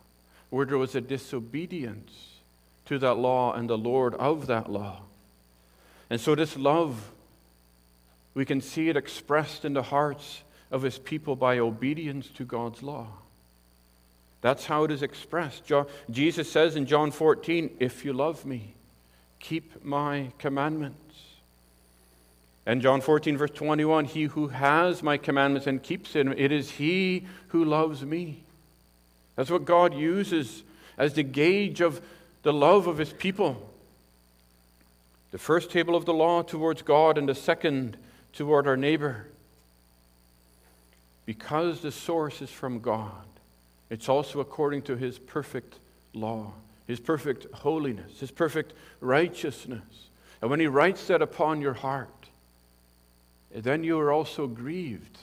where 0.50 0.66
there 0.66 0.76
was 0.76 0.94
a 0.94 1.00
disobedience 1.00 2.40
to 2.84 2.98
that 2.98 3.14
law 3.14 3.54
and 3.54 3.70
the 3.70 3.78
Lord 3.78 4.14
of 4.16 4.46
that 4.48 4.70
law. 4.70 5.02
And 6.12 6.20
so, 6.20 6.34
this 6.34 6.58
love, 6.58 7.10
we 8.34 8.44
can 8.44 8.60
see 8.60 8.90
it 8.90 8.98
expressed 8.98 9.64
in 9.64 9.72
the 9.72 9.82
hearts 9.82 10.42
of 10.70 10.82
his 10.82 10.98
people 10.98 11.36
by 11.36 11.58
obedience 11.58 12.28
to 12.34 12.44
God's 12.44 12.82
law. 12.82 13.06
That's 14.42 14.66
how 14.66 14.84
it 14.84 14.90
is 14.90 15.02
expressed. 15.02 15.72
Jesus 16.10 16.52
says 16.52 16.76
in 16.76 16.84
John 16.84 17.12
14, 17.12 17.78
If 17.80 18.04
you 18.04 18.12
love 18.12 18.44
me, 18.44 18.74
keep 19.40 19.82
my 19.82 20.32
commandments. 20.36 21.16
And 22.66 22.82
John 22.82 23.00
14, 23.00 23.38
verse 23.38 23.52
21, 23.52 24.04
He 24.04 24.24
who 24.24 24.48
has 24.48 25.02
my 25.02 25.16
commandments 25.16 25.66
and 25.66 25.82
keeps 25.82 26.12
them, 26.12 26.34
it 26.36 26.52
is 26.52 26.72
he 26.72 27.26
who 27.48 27.64
loves 27.64 28.04
me. 28.04 28.44
That's 29.34 29.50
what 29.50 29.64
God 29.64 29.94
uses 29.94 30.62
as 30.98 31.14
the 31.14 31.22
gauge 31.22 31.80
of 31.80 32.02
the 32.42 32.52
love 32.52 32.86
of 32.86 32.98
his 32.98 33.14
people. 33.14 33.70
The 35.32 35.38
first 35.38 35.70
table 35.70 35.96
of 35.96 36.04
the 36.04 36.14
law 36.14 36.42
towards 36.42 36.82
God, 36.82 37.18
and 37.18 37.28
the 37.28 37.34
second 37.34 37.96
toward 38.32 38.66
our 38.66 38.76
neighbor. 38.76 39.26
Because 41.26 41.80
the 41.80 41.90
source 41.90 42.42
is 42.42 42.50
from 42.50 42.80
God, 42.80 43.26
it's 43.90 44.08
also 44.08 44.40
according 44.40 44.82
to 44.82 44.96
His 44.96 45.18
perfect 45.18 45.78
law, 46.14 46.52
His 46.86 47.00
perfect 47.00 47.46
holiness, 47.52 48.20
His 48.20 48.30
perfect 48.30 48.74
righteousness. 49.00 50.08
And 50.40 50.50
when 50.50 50.60
He 50.60 50.66
writes 50.66 51.06
that 51.06 51.22
upon 51.22 51.60
your 51.60 51.74
heart, 51.74 52.08
then 53.54 53.84
you 53.84 53.98
are 53.98 54.12
also 54.12 54.46
grieved 54.46 55.18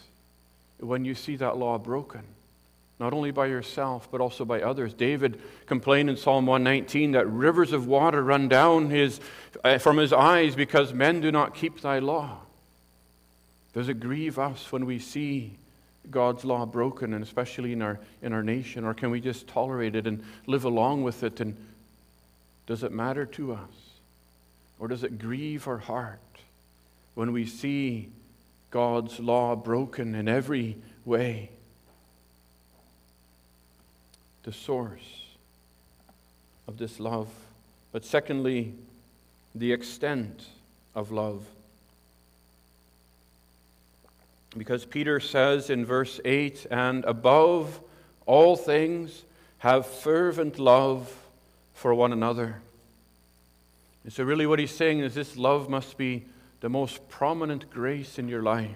when 0.79 1.05
you 1.05 1.13
see 1.13 1.35
that 1.35 1.57
law 1.57 1.77
broken 1.77 2.23
not 2.99 3.13
only 3.13 3.31
by 3.31 3.45
yourself, 3.45 4.09
but 4.11 4.19
also 4.19 4.43
by 4.43 4.61
others. 4.61 4.93
David 4.93 5.41
complained 5.65 6.09
in 6.09 6.17
Psalm 6.17 6.45
119 6.45 7.13
that 7.13 7.27
rivers 7.27 7.71
of 7.71 7.87
water 7.87 8.21
run 8.21 8.49
down 8.49 8.89
his, 8.89 9.21
uh, 9.63 9.77
from 9.77 9.97
his 9.97 10.11
eyes 10.11 10.53
because 10.53 10.93
men 10.93 11.21
do 11.21 11.31
not 11.31 11.55
keep 11.55 11.79
thy 11.79 11.99
law. 11.99 12.39
Does 13.73 13.87
it 13.87 14.01
grieve 14.01 14.37
us 14.37 14.71
when 14.71 14.85
we 14.85 14.99
see 14.99 15.57
God's 16.11 16.43
law 16.43 16.65
broken, 16.65 17.13
and 17.13 17.23
especially 17.23 17.71
in 17.71 17.81
our, 17.81 17.99
in 18.21 18.33
our 18.33 18.43
nation? 18.43 18.83
Or 18.83 18.93
can 18.93 19.11
we 19.11 19.21
just 19.21 19.47
tolerate 19.47 19.95
it 19.95 20.05
and 20.05 20.23
live 20.45 20.65
along 20.65 21.03
with 21.03 21.23
it? 21.23 21.39
And 21.39 21.55
does 22.67 22.83
it 22.83 22.91
matter 22.91 23.25
to 23.25 23.53
us? 23.53 23.89
Or 24.77 24.89
does 24.89 25.03
it 25.03 25.19
grieve 25.19 25.67
our 25.67 25.77
heart 25.77 26.19
when 27.15 27.31
we 27.31 27.45
see 27.45 28.09
God's 28.71 29.19
law 29.19 29.55
broken 29.55 30.15
in 30.15 30.27
every 30.27 30.77
way? 31.05 31.51
The 34.49 34.55
source 34.55 35.27
of 36.67 36.79
this 36.79 36.99
love. 36.99 37.27
But 37.91 38.03
secondly, 38.03 38.73
the 39.53 39.71
extent 39.71 40.43
of 40.95 41.11
love. 41.11 41.45
Because 44.57 44.85
Peter 44.85 45.19
says 45.19 45.69
in 45.69 45.85
verse 45.85 46.19
8, 46.25 46.65
and 46.71 47.05
above 47.05 47.79
all 48.25 48.55
things, 48.55 49.23
have 49.59 49.85
fervent 49.85 50.57
love 50.57 51.15
for 51.75 51.93
one 51.93 52.11
another. 52.11 52.55
And 54.03 54.11
so, 54.11 54.23
really, 54.23 54.47
what 54.47 54.57
he's 54.57 54.75
saying 54.75 55.01
is 55.01 55.13
this 55.13 55.37
love 55.37 55.69
must 55.69 55.95
be 55.95 56.25
the 56.61 56.69
most 56.69 57.07
prominent 57.07 57.69
grace 57.69 58.17
in 58.17 58.27
your 58.27 58.41
life. 58.41 58.71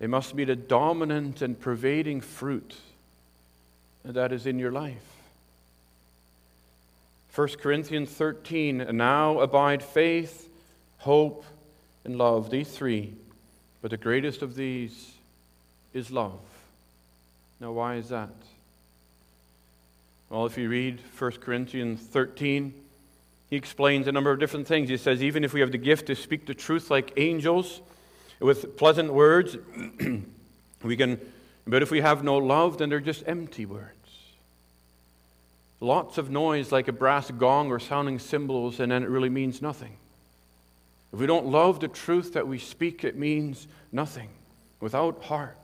It 0.00 0.08
must 0.08 0.34
be 0.34 0.46
the 0.46 0.56
dominant 0.56 1.42
and 1.42 1.60
pervading 1.60 2.22
fruit 2.22 2.74
that 4.04 4.32
is 4.32 4.46
in 4.46 4.58
your 4.58 4.72
life. 4.72 4.96
1 7.34 7.48
Corinthians 7.60 8.10
13, 8.10 8.80
and 8.80 8.98
now 8.98 9.40
abide 9.40 9.82
faith, 9.82 10.48
hope, 10.98 11.44
and 12.04 12.16
love, 12.18 12.50
these 12.50 12.68
three. 12.68 13.14
But 13.82 13.90
the 13.92 13.96
greatest 13.96 14.42
of 14.42 14.56
these 14.56 15.12
is 15.94 16.10
love. 16.10 16.40
Now, 17.60 17.72
why 17.72 17.96
is 17.96 18.08
that? 18.08 18.30
Well, 20.28 20.46
if 20.46 20.56
you 20.56 20.68
read 20.68 21.00
1 21.18 21.32
Corinthians 21.32 22.00
13, 22.00 22.74
he 23.48 23.56
explains 23.56 24.06
a 24.06 24.12
number 24.12 24.30
of 24.30 24.38
different 24.38 24.66
things. 24.66 24.88
He 24.88 24.96
says, 24.96 25.22
even 25.22 25.44
if 25.44 25.52
we 25.52 25.60
have 25.60 25.72
the 25.72 25.78
gift 25.78 26.06
to 26.06 26.14
speak 26.14 26.46
the 26.46 26.54
truth 26.54 26.90
like 26.90 27.12
angels 27.16 27.80
with 28.38 28.76
pleasant 28.76 29.12
words, 29.12 29.56
we 30.82 30.96
can 30.96 31.20
but 31.66 31.82
if 31.82 31.90
we 31.90 32.00
have 32.00 32.24
no 32.24 32.38
love, 32.38 32.78
then 32.78 32.88
they're 32.88 33.00
just 33.00 33.22
empty 33.26 33.66
words. 33.66 33.94
Lots 35.80 36.18
of 36.18 36.30
noise 36.30 36.72
like 36.72 36.88
a 36.88 36.92
brass 36.92 37.30
gong 37.30 37.70
or 37.70 37.78
sounding 37.78 38.18
cymbals, 38.18 38.80
and 38.80 38.92
then 38.92 39.02
it 39.02 39.08
really 39.08 39.30
means 39.30 39.62
nothing. 39.62 39.96
If 41.12 41.18
we 41.18 41.26
don't 41.26 41.46
love 41.46 41.80
the 41.80 41.88
truth 41.88 42.34
that 42.34 42.46
we 42.46 42.58
speak, 42.58 43.02
it 43.02 43.16
means 43.16 43.66
nothing 43.90 44.28
without 44.80 45.24
heart. 45.24 45.56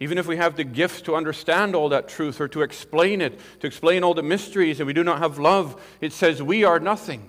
Even 0.00 0.18
if 0.18 0.26
we 0.26 0.36
have 0.36 0.56
the 0.56 0.64
gifts 0.64 1.02
to 1.02 1.14
understand 1.14 1.76
all 1.76 1.90
that 1.90 2.08
truth 2.08 2.40
or 2.40 2.48
to 2.48 2.62
explain 2.62 3.20
it, 3.20 3.38
to 3.60 3.66
explain 3.66 4.02
all 4.02 4.14
the 4.14 4.22
mysteries, 4.22 4.80
and 4.80 4.86
we 4.86 4.92
do 4.92 5.04
not 5.04 5.18
have 5.18 5.38
love, 5.38 5.80
it 6.00 6.12
says 6.12 6.42
we 6.42 6.64
are 6.64 6.80
nothing. 6.80 7.28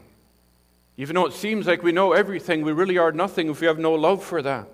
Even 0.97 1.15
though 1.15 1.25
it 1.25 1.33
seems 1.33 1.67
like 1.67 1.83
we 1.83 1.91
know 1.91 2.13
everything, 2.13 2.63
we 2.63 2.71
really 2.71 2.97
are 2.97 3.11
nothing 3.11 3.49
if 3.49 3.61
we 3.61 3.67
have 3.67 3.79
no 3.79 3.93
love 3.93 4.23
for 4.23 4.41
that. 4.41 4.69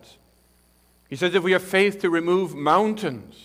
He 1.09 1.15
says 1.15 1.33
if 1.33 1.43
we 1.43 1.53
have 1.53 1.63
faith 1.63 2.01
to 2.01 2.09
remove 2.09 2.55
mountains, 2.55 3.35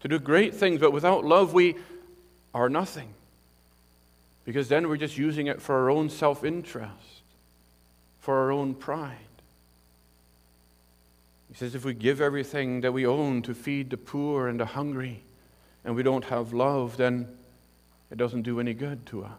to 0.00 0.08
do 0.08 0.18
great 0.18 0.54
things, 0.54 0.80
but 0.80 0.92
without 0.92 1.24
love, 1.24 1.52
we 1.52 1.74
are 2.54 2.68
nothing. 2.68 3.12
Because 4.44 4.68
then 4.68 4.88
we're 4.88 4.96
just 4.96 5.18
using 5.18 5.48
it 5.48 5.60
for 5.60 5.74
our 5.74 5.90
own 5.90 6.08
self 6.08 6.44
interest, 6.44 7.22
for 8.20 8.36
our 8.36 8.52
own 8.52 8.74
pride. 8.74 9.16
He 11.48 11.54
says 11.56 11.74
if 11.74 11.84
we 11.84 11.94
give 11.94 12.20
everything 12.20 12.82
that 12.82 12.92
we 12.92 13.04
own 13.04 13.42
to 13.42 13.54
feed 13.54 13.90
the 13.90 13.96
poor 13.96 14.46
and 14.46 14.60
the 14.60 14.66
hungry, 14.66 15.22
and 15.84 15.96
we 15.96 16.02
don't 16.02 16.24
have 16.26 16.52
love, 16.52 16.96
then 16.96 17.28
it 18.10 18.18
doesn't 18.18 18.42
do 18.42 18.60
any 18.60 18.74
good 18.74 19.06
to 19.06 19.24
us. 19.24 19.30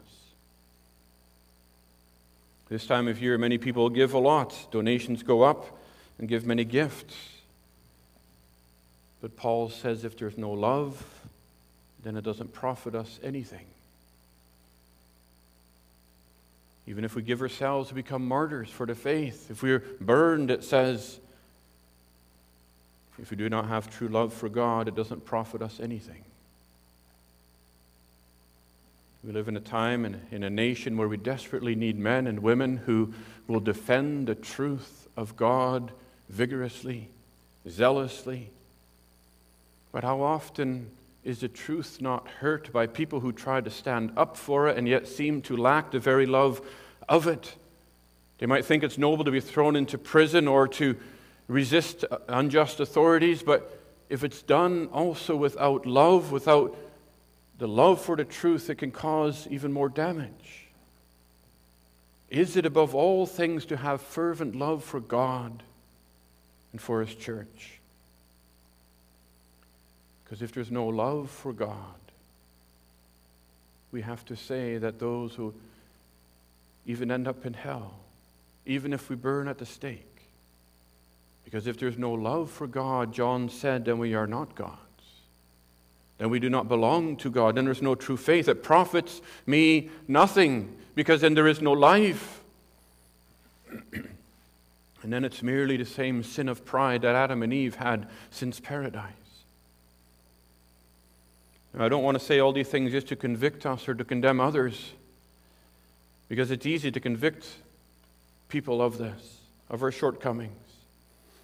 This 2.68 2.86
time 2.86 3.08
of 3.08 3.22
year, 3.22 3.38
many 3.38 3.56
people 3.56 3.88
give 3.88 4.12
a 4.12 4.18
lot. 4.18 4.66
Donations 4.70 5.22
go 5.22 5.42
up 5.42 5.78
and 6.18 6.28
give 6.28 6.44
many 6.44 6.64
gifts. 6.64 7.14
But 9.20 9.36
Paul 9.36 9.68
says 9.68 10.04
if 10.04 10.16
there's 10.16 10.38
no 10.38 10.52
love, 10.52 11.02
then 12.02 12.16
it 12.16 12.22
doesn't 12.22 12.52
profit 12.52 12.94
us 12.94 13.18
anything. 13.22 13.66
Even 16.86 17.04
if 17.04 17.14
we 17.14 17.22
give 17.22 17.42
ourselves 17.42 17.88
to 17.88 17.94
become 17.94 18.26
martyrs 18.26 18.70
for 18.70 18.86
the 18.86 18.94
faith, 18.94 19.50
if 19.50 19.62
we're 19.62 19.84
burned, 20.00 20.50
it 20.50 20.64
says, 20.64 21.18
If 23.18 23.30
we 23.30 23.36
do 23.36 23.50
not 23.50 23.68
have 23.68 23.90
true 23.90 24.08
love 24.08 24.32
for 24.32 24.48
God, 24.48 24.88
it 24.88 24.94
doesn't 24.94 25.26
profit 25.26 25.60
us 25.60 25.80
anything. 25.80 26.24
We 29.24 29.32
live 29.32 29.48
in 29.48 29.56
a 29.56 29.60
time 29.60 30.04
and 30.04 30.20
in 30.30 30.44
a 30.44 30.50
nation 30.50 30.96
where 30.96 31.08
we 31.08 31.16
desperately 31.16 31.74
need 31.74 31.98
men 31.98 32.26
and 32.26 32.38
women 32.38 32.78
who 32.78 33.12
will 33.48 33.60
defend 33.60 34.28
the 34.28 34.34
truth 34.34 35.08
of 35.16 35.36
God 35.36 35.90
vigorously, 36.30 37.08
zealously. 37.68 38.50
But 39.98 40.04
how 40.04 40.22
often 40.22 40.92
is 41.24 41.40
the 41.40 41.48
truth 41.48 42.00
not 42.00 42.28
hurt 42.28 42.72
by 42.72 42.86
people 42.86 43.18
who 43.18 43.32
try 43.32 43.60
to 43.60 43.68
stand 43.68 44.12
up 44.16 44.36
for 44.36 44.68
it 44.68 44.78
and 44.78 44.86
yet 44.86 45.08
seem 45.08 45.42
to 45.42 45.56
lack 45.56 45.90
the 45.90 45.98
very 45.98 46.24
love 46.24 46.60
of 47.08 47.26
it? 47.26 47.56
They 48.38 48.46
might 48.46 48.64
think 48.64 48.84
it's 48.84 48.96
noble 48.96 49.24
to 49.24 49.32
be 49.32 49.40
thrown 49.40 49.74
into 49.74 49.98
prison 49.98 50.46
or 50.46 50.68
to 50.68 50.94
resist 51.48 52.04
unjust 52.28 52.78
authorities, 52.78 53.42
but 53.42 53.76
if 54.08 54.22
it's 54.22 54.40
done 54.40 54.86
also 54.92 55.34
without 55.34 55.84
love, 55.84 56.30
without 56.30 56.76
the 57.58 57.66
love 57.66 58.00
for 58.00 58.14
the 58.14 58.24
truth, 58.24 58.70
it 58.70 58.76
can 58.76 58.92
cause 58.92 59.48
even 59.50 59.72
more 59.72 59.88
damage. 59.88 60.68
Is 62.30 62.56
it 62.56 62.64
above 62.64 62.94
all 62.94 63.26
things 63.26 63.64
to 63.64 63.76
have 63.76 64.00
fervent 64.00 64.54
love 64.54 64.84
for 64.84 65.00
God 65.00 65.64
and 66.70 66.80
for 66.80 67.00
His 67.04 67.16
church? 67.16 67.80
Because 70.28 70.42
if 70.42 70.52
there's 70.52 70.70
no 70.70 70.86
love 70.86 71.30
for 71.30 71.54
God, 71.54 71.72
we 73.92 74.02
have 74.02 74.24
to 74.26 74.36
say 74.36 74.76
that 74.76 74.98
those 74.98 75.34
who 75.34 75.54
even 76.84 77.10
end 77.10 77.26
up 77.26 77.46
in 77.46 77.54
hell, 77.54 77.94
even 78.66 78.92
if 78.92 79.08
we 79.08 79.16
burn 79.16 79.48
at 79.48 79.56
the 79.58 79.64
stake, 79.64 80.04
because 81.46 81.66
if 81.66 81.78
there's 81.78 81.96
no 81.96 82.12
love 82.12 82.50
for 82.50 82.66
God, 82.66 83.14
John 83.14 83.48
said, 83.48 83.86
then 83.86 83.98
we 83.98 84.14
are 84.14 84.26
not 84.26 84.54
Gods. 84.54 84.76
Then 86.18 86.28
we 86.28 86.40
do 86.40 86.50
not 86.50 86.68
belong 86.68 87.16
to 87.18 87.30
God. 87.30 87.54
Then 87.54 87.64
there's 87.64 87.80
no 87.80 87.94
true 87.94 88.18
faith. 88.18 88.48
It 88.48 88.62
profits 88.62 89.22
me 89.46 89.88
nothing 90.06 90.76
because 90.94 91.22
then 91.22 91.32
there 91.32 91.46
is 91.46 91.62
no 91.62 91.72
life. 91.72 92.42
and 93.92 94.12
then 95.02 95.24
it's 95.24 95.42
merely 95.42 95.78
the 95.78 95.86
same 95.86 96.22
sin 96.22 96.50
of 96.50 96.66
pride 96.66 97.00
that 97.02 97.14
Adam 97.14 97.42
and 97.42 97.54
Eve 97.54 97.76
had 97.76 98.08
since 98.30 98.60
paradise. 98.60 99.12
Now, 101.74 101.84
I 101.84 101.88
don't 101.88 102.02
want 102.02 102.18
to 102.18 102.24
say 102.24 102.38
all 102.38 102.52
these 102.52 102.68
things 102.68 102.92
just 102.92 103.08
to 103.08 103.16
convict 103.16 103.66
us 103.66 103.88
or 103.88 103.94
to 103.94 104.04
condemn 104.04 104.40
others 104.40 104.92
because 106.28 106.50
it's 106.50 106.66
easy 106.66 106.90
to 106.90 107.00
convict 107.00 107.46
people 108.48 108.82
of 108.82 108.98
this, 108.98 109.38
of 109.70 109.82
our 109.82 109.92
shortcomings. 109.92 110.52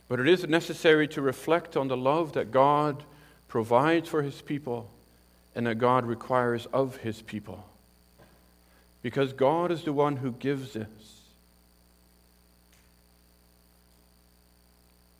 But 0.08 0.20
it 0.20 0.28
is 0.28 0.46
necessary 0.46 1.08
to 1.08 1.22
reflect 1.22 1.76
on 1.76 1.88
the 1.88 1.96
love 1.96 2.32
that 2.32 2.50
God 2.50 3.02
provides 3.48 4.08
for 4.08 4.22
his 4.22 4.40
people 4.42 4.90
and 5.54 5.66
that 5.66 5.76
God 5.76 6.04
requires 6.04 6.66
of 6.66 6.98
his 6.98 7.22
people. 7.22 7.64
Because 9.02 9.32
God 9.32 9.70
is 9.70 9.84
the 9.84 9.92
one 9.92 10.16
who 10.16 10.32
gives 10.32 10.72
this. 10.72 10.88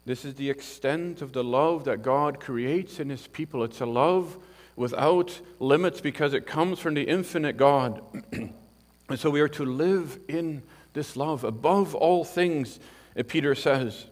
This 0.06 0.25
is 0.25 0.34
the 0.34 0.50
extent 0.50 1.23
of 1.23 1.32
the 1.32 1.44
love 1.44 1.84
that 1.84 2.02
God 2.02 2.40
creates 2.40 3.00
in 3.00 3.08
his 3.08 3.26
people. 3.26 3.64
It's 3.64 3.80
a 3.80 3.87
love 3.87 4.37
without 4.76 5.40
limits 5.60 6.00
because 6.00 6.34
it 6.34 6.46
comes 6.46 6.78
from 6.78 6.94
the 6.94 7.02
infinite 7.02 7.56
God. 7.56 8.02
and 8.32 9.18
so 9.18 9.30
we 9.30 9.40
are 9.40 9.48
to 9.48 9.64
live 9.64 10.18
in 10.28 10.62
this 10.92 11.16
love 11.16 11.44
above 11.44 11.94
all 11.94 12.24
things, 12.24 12.80
Peter 13.28 13.54
says. 13.54 14.06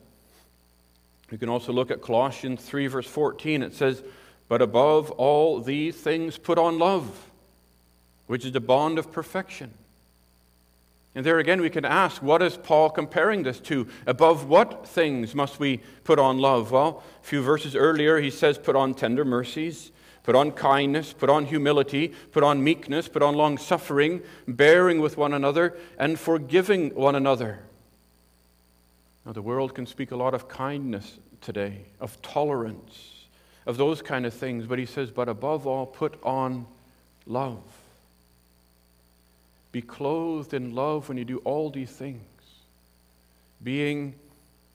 You 1.31 1.39
can 1.39 1.49
also 1.49 1.73
look 1.73 1.91
at 1.91 2.03
Colossians 2.03 2.63
3, 2.63 2.89
verse 2.89 3.07
14. 3.07 3.63
It 3.63 3.75
says, 3.75 4.03
But 4.49 4.61
above 4.61 5.11
all 5.13 5.61
these 5.61 5.97
things, 5.97 6.37
put 6.37 6.59
on 6.59 6.79
love, 6.79 7.31
which 8.27 8.45
is 8.45 8.53
the 8.53 8.61
bond 8.61 8.99
of 8.99 9.11
perfection. 9.11 9.73
And 11.15 11.27
there 11.27 11.39
again, 11.39 11.61
we 11.61 11.71
can 11.71 11.85
ask, 11.85 12.23
what 12.23 12.43
is 12.43 12.57
Paul 12.57 12.89
comparing 12.91 13.43
this 13.43 13.61
to? 13.61 13.87
Above 14.07 14.49
what 14.49 14.87
things 14.87 15.35
must 15.35 15.61
we 15.61 15.81
put 16.05 16.19
on 16.19 16.39
love? 16.39 16.71
Well, 16.71 17.03
a 17.23 17.27
few 17.27 17.43
verses 17.43 17.77
earlier, 17.77 18.19
he 18.19 18.31
says, 18.31 18.57
Put 18.57 18.77
on 18.77 18.95
tender 18.95 19.25
mercies, 19.25 19.91
put 20.23 20.35
on 20.35 20.53
kindness, 20.53 21.13
put 21.13 21.31
on 21.31 21.47
humility, 21.47 22.09
put 22.31 22.43
on 22.43 22.63
meekness, 22.63 23.09
put 23.09 23.23
on 23.23 23.35
long 23.35 23.59
suffering, 23.59 24.23
bearing 24.47 25.01
with 25.01 25.17
one 25.17 25.35
another, 25.35 25.77
and 25.99 26.19
forgiving 26.19 26.95
one 26.95 27.15
another. 27.15 27.61
Now, 29.27 29.33
the 29.33 29.43
world 29.43 29.75
can 29.75 29.87
speak 29.87 30.11
a 30.11 30.17
lot 30.17 30.35
of 30.35 30.49
kindness 30.49 31.19
today, 31.41 31.83
of 32.01 32.21
tolerance, 32.23 33.27
of 33.67 33.77
those 33.77 34.03
kind 34.03 34.27
of 34.27 34.35
things, 34.35 34.67
but 34.67 34.79
he 34.79 34.87
says, 34.87 35.11
but 35.11 35.29
above 35.29 35.67
all, 35.67 35.87
put 35.87 36.19
on 36.23 36.67
love. 37.27 37.63
Be 39.71 39.81
clothed 39.81 40.55
in 40.55 40.75
love 40.75 41.09
when 41.09 41.17
you 41.17 41.25
do 41.25 41.39
all 41.39 41.71
these 41.71 41.91
things. 41.91 42.21
Being, 43.63 44.15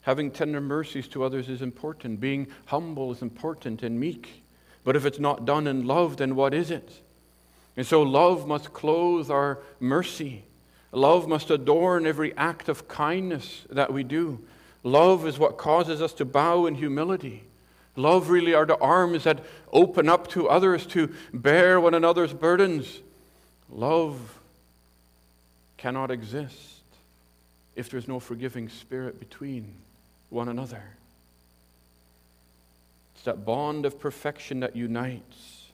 having 0.02 0.32
tender 0.32 0.62
mercies 0.62 1.08
to 1.10 1.24
others 1.24 1.50
is 1.50 1.62
important. 1.62 2.20
Being 2.20 2.48
humble 2.66 3.12
is 3.12 3.22
important 3.22 3.84
and 3.84 4.00
meek. 4.00 4.42
But 4.88 4.96
if 4.96 5.06
it's 5.06 5.20
not 5.20 5.44
done 5.44 5.68
in 5.68 5.86
love, 5.86 6.16
then 6.16 6.34
what 6.38 6.54
is 6.54 6.72
it? 6.72 6.90
And 7.76 7.86
so 7.86 8.04
love 8.04 8.48
must 8.48 8.72
clothe 8.72 9.30
our 9.30 9.60
mercy. 9.82 10.46
Love 10.94 11.28
must 11.28 11.52
adorn 11.52 12.08
every 12.08 12.34
act 12.38 12.70
of 12.70 12.88
kindness 12.88 13.66
that 13.70 13.92
we 13.92 14.04
do. 14.04 14.40
Love 14.84 15.28
is 15.28 15.38
what 15.38 15.58
causes 15.58 16.02
us 16.02 16.14
to 16.14 16.24
bow 16.24 16.68
in 16.68 16.76
humility. 16.76 17.44
Love 17.98 18.30
really 18.30 18.54
are 18.54 18.66
the 18.66 18.78
arms 18.78 19.26
that 19.26 19.44
open 19.74 20.08
up 20.08 20.30
to 20.30 20.48
others 20.48 20.86
to 20.86 21.14
bear 21.34 21.82
one 21.82 21.94
another's 21.94 22.32
burdens. 22.32 23.02
Love 23.70 24.40
cannot 25.76 26.12
exist 26.12 26.82
if 27.76 27.90
there's 27.90 28.08
no 28.08 28.22
forgiving 28.22 28.70
spirit 28.70 29.20
between 29.20 29.74
one 30.30 30.48
another. 30.48 30.82
It's 33.18 33.24
that 33.24 33.46
bond 33.46 33.88
of 33.88 34.00
perfection 34.00 34.60
that 34.60 34.76
unites. 34.76 35.72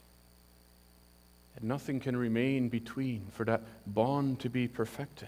And 1.57 1.65
nothing 1.65 1.99
can 1.99 2.15
remain 2.15 2.69
between 2.69 3.27
for 3.33 3.43
that 3.43 3.61
bond 3.85 4.39
to 4.39 4.49
be 4.49 4.69
perfected. 4.69 5.27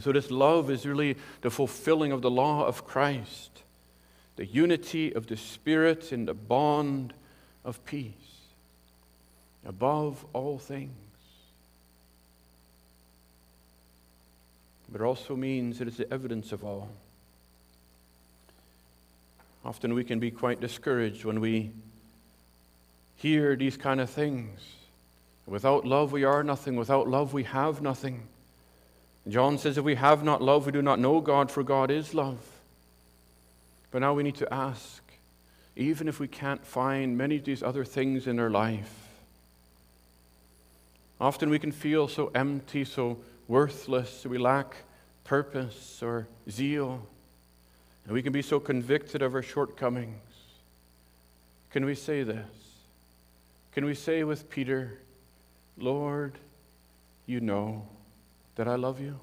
so, 0.00 0.12
this 0.12 0.30
love 0.30 0.70
is 0.70 0.86
really 0.86 1.16
the 1.42 1.50
fulfilling 1.50 2.10
of 2.10 2.22
the 2.22 2.30
law 2.30 2.64
of 2.64 2.86
Christ, 2.86 3.50
the 4.36 4.46
unity 4.46 5.12
of 5.12 5.26
the 5.26 5.36
Spirit 5.36 6.10
in 6.10 6.24
the 6.24 6.32
bond 6.32 7.12
of 7.66 7.84
peace, 7.84 8.14
above 9.66 10.24
all 10.32 10.58
things. 10.58 10.94
But 14.90 15.02
it 15.02 15.04
also 15.04 15.36
means 15.36 15.82
it 15.82 15.88
is 15.88 15.98
the 15.98 16.10
evidence 16.10 16.50
of 16.50 16.64
all. 16.64 16.88
Often 19.64 19.94
we 19.94 20.04
can 20.04 20.18
be 20.18 20.30
quite 20.30 20.60
discouraged 20.60 21.24
when 21.24 21.40
we 21.40 21.72
hear 23.16 23.56
these 23.56 23.76
kind 23.76 24.00
of 24.00 24.08
things. 24.08 24.60
Without 25.46 25.86
love, 25.86 26.12
we 26.12 26.24
are 26.24 26.42
nothing. 26.42 26.76
Without 26.76 27.08
love, 27.08 27.32
we 27.32 27.44
have 27.44 27.82
nothing. 27.82 28.28
John 29.28 29.58
says, 29.58 29.76
if 29.76 29.84
we 29.84 29.96
have 29.96 30.22
not 30.22 30.40
love, 30.40 30.66
we 30.66 30.72
do 30.72 30.82
not 30.82 30.98
know 30.98 31.20
God, 31.20 31.50
for 31.50 31.62
God 31.62 31.90
is 31.90 32.14
love. 32.14 32.38
But 33.90 34.00
now 34.00 34.14
we 34.14 34.22
need 34.22 34.36
to 34.36 34.52
ask, 34.52 35.02
even 35.76 36.08
if 36.08 36.20
we 36.20 36.28
can't 36.28 36.64
find 36.64 37.16
many 37.16 37.36
of 37.36 37.44
these 37.44 37.62
other 37.62 37.84
things 37.84 38.26
in 38.26 38.38
our 38.38 38.50
life, 38.50 38.94
often 41.20 41.50
we 41.50 41.58
can 41.58 41.72
feel 41.72 42.08
so 42.08 42.30
empty, 42.34 42.84
so 42.84 43.18
worthless, 43.48 44.24
we 44.24 44.38
lack 44.38 44.76
purpose 45.24 46.02
or 46.02 46.26
zeal, 46.50 47.06
and 48.08 48.14
we 48.14 48.22
can 48.22 48.32
be 48.32 48.40
so 48.40 48.58
convicted 48.58 49.20
of 49.20 49.34
our 49.34 49.42
shortcomings. 49.42 50.16
Can 51.70 51.84
we 51.84 51.94
say 51.94 52.22
this? 52.22 52.46
Can 53.72 53.84
we 53.84 53.94
say 53.94 54.24
with 54.24 54.48
Peter, 54.48 54.98
Lord, 55.76 56.32
you 57.26 57.40
know 57.40 57.86
that 58.56 58.66
I 58.66 58.76
love 58.76 58.98
you? 58.98 59.20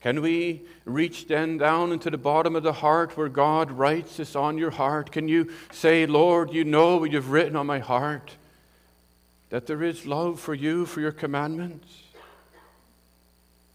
Can 0.00 0.22
we 0.22 0.62
reach 0.86 1.28
then 1.28 1.58
down 1.58 1.92
into 1.92 2.08
the 2.08 2.16
bottom 2.16 2.56
of 2.56 2.62
the 2.62 2.72
heart 2.72 3.14
where 3.18 3.28
God 3.28 3.70
writes 3.70 4.16
this 4.16 4.34
on 4.34 4.56
your 4.56 4.70
heart? 4.70 5.12
Can 5.12 5.28
you 5.28 5.52
say, 5.72 6.06
Lord, 6.06 6.54
you 6.54 6.64
know 6.64 6.96
what 6.96 7.12
you've 7.12 7.30
written 7.30 7.54
on 7.54 7.66
my 7.66 7.80
heart? 7.80 8.30
That 9.50 9.66
there 9.66 9.82
is 9.82 10.06
love 10.06 10.40
for 10.40 10.54
you, 10.54 10.86
for 10.86 11.02
your 11.02 11.12
commandments? 11.12 11.92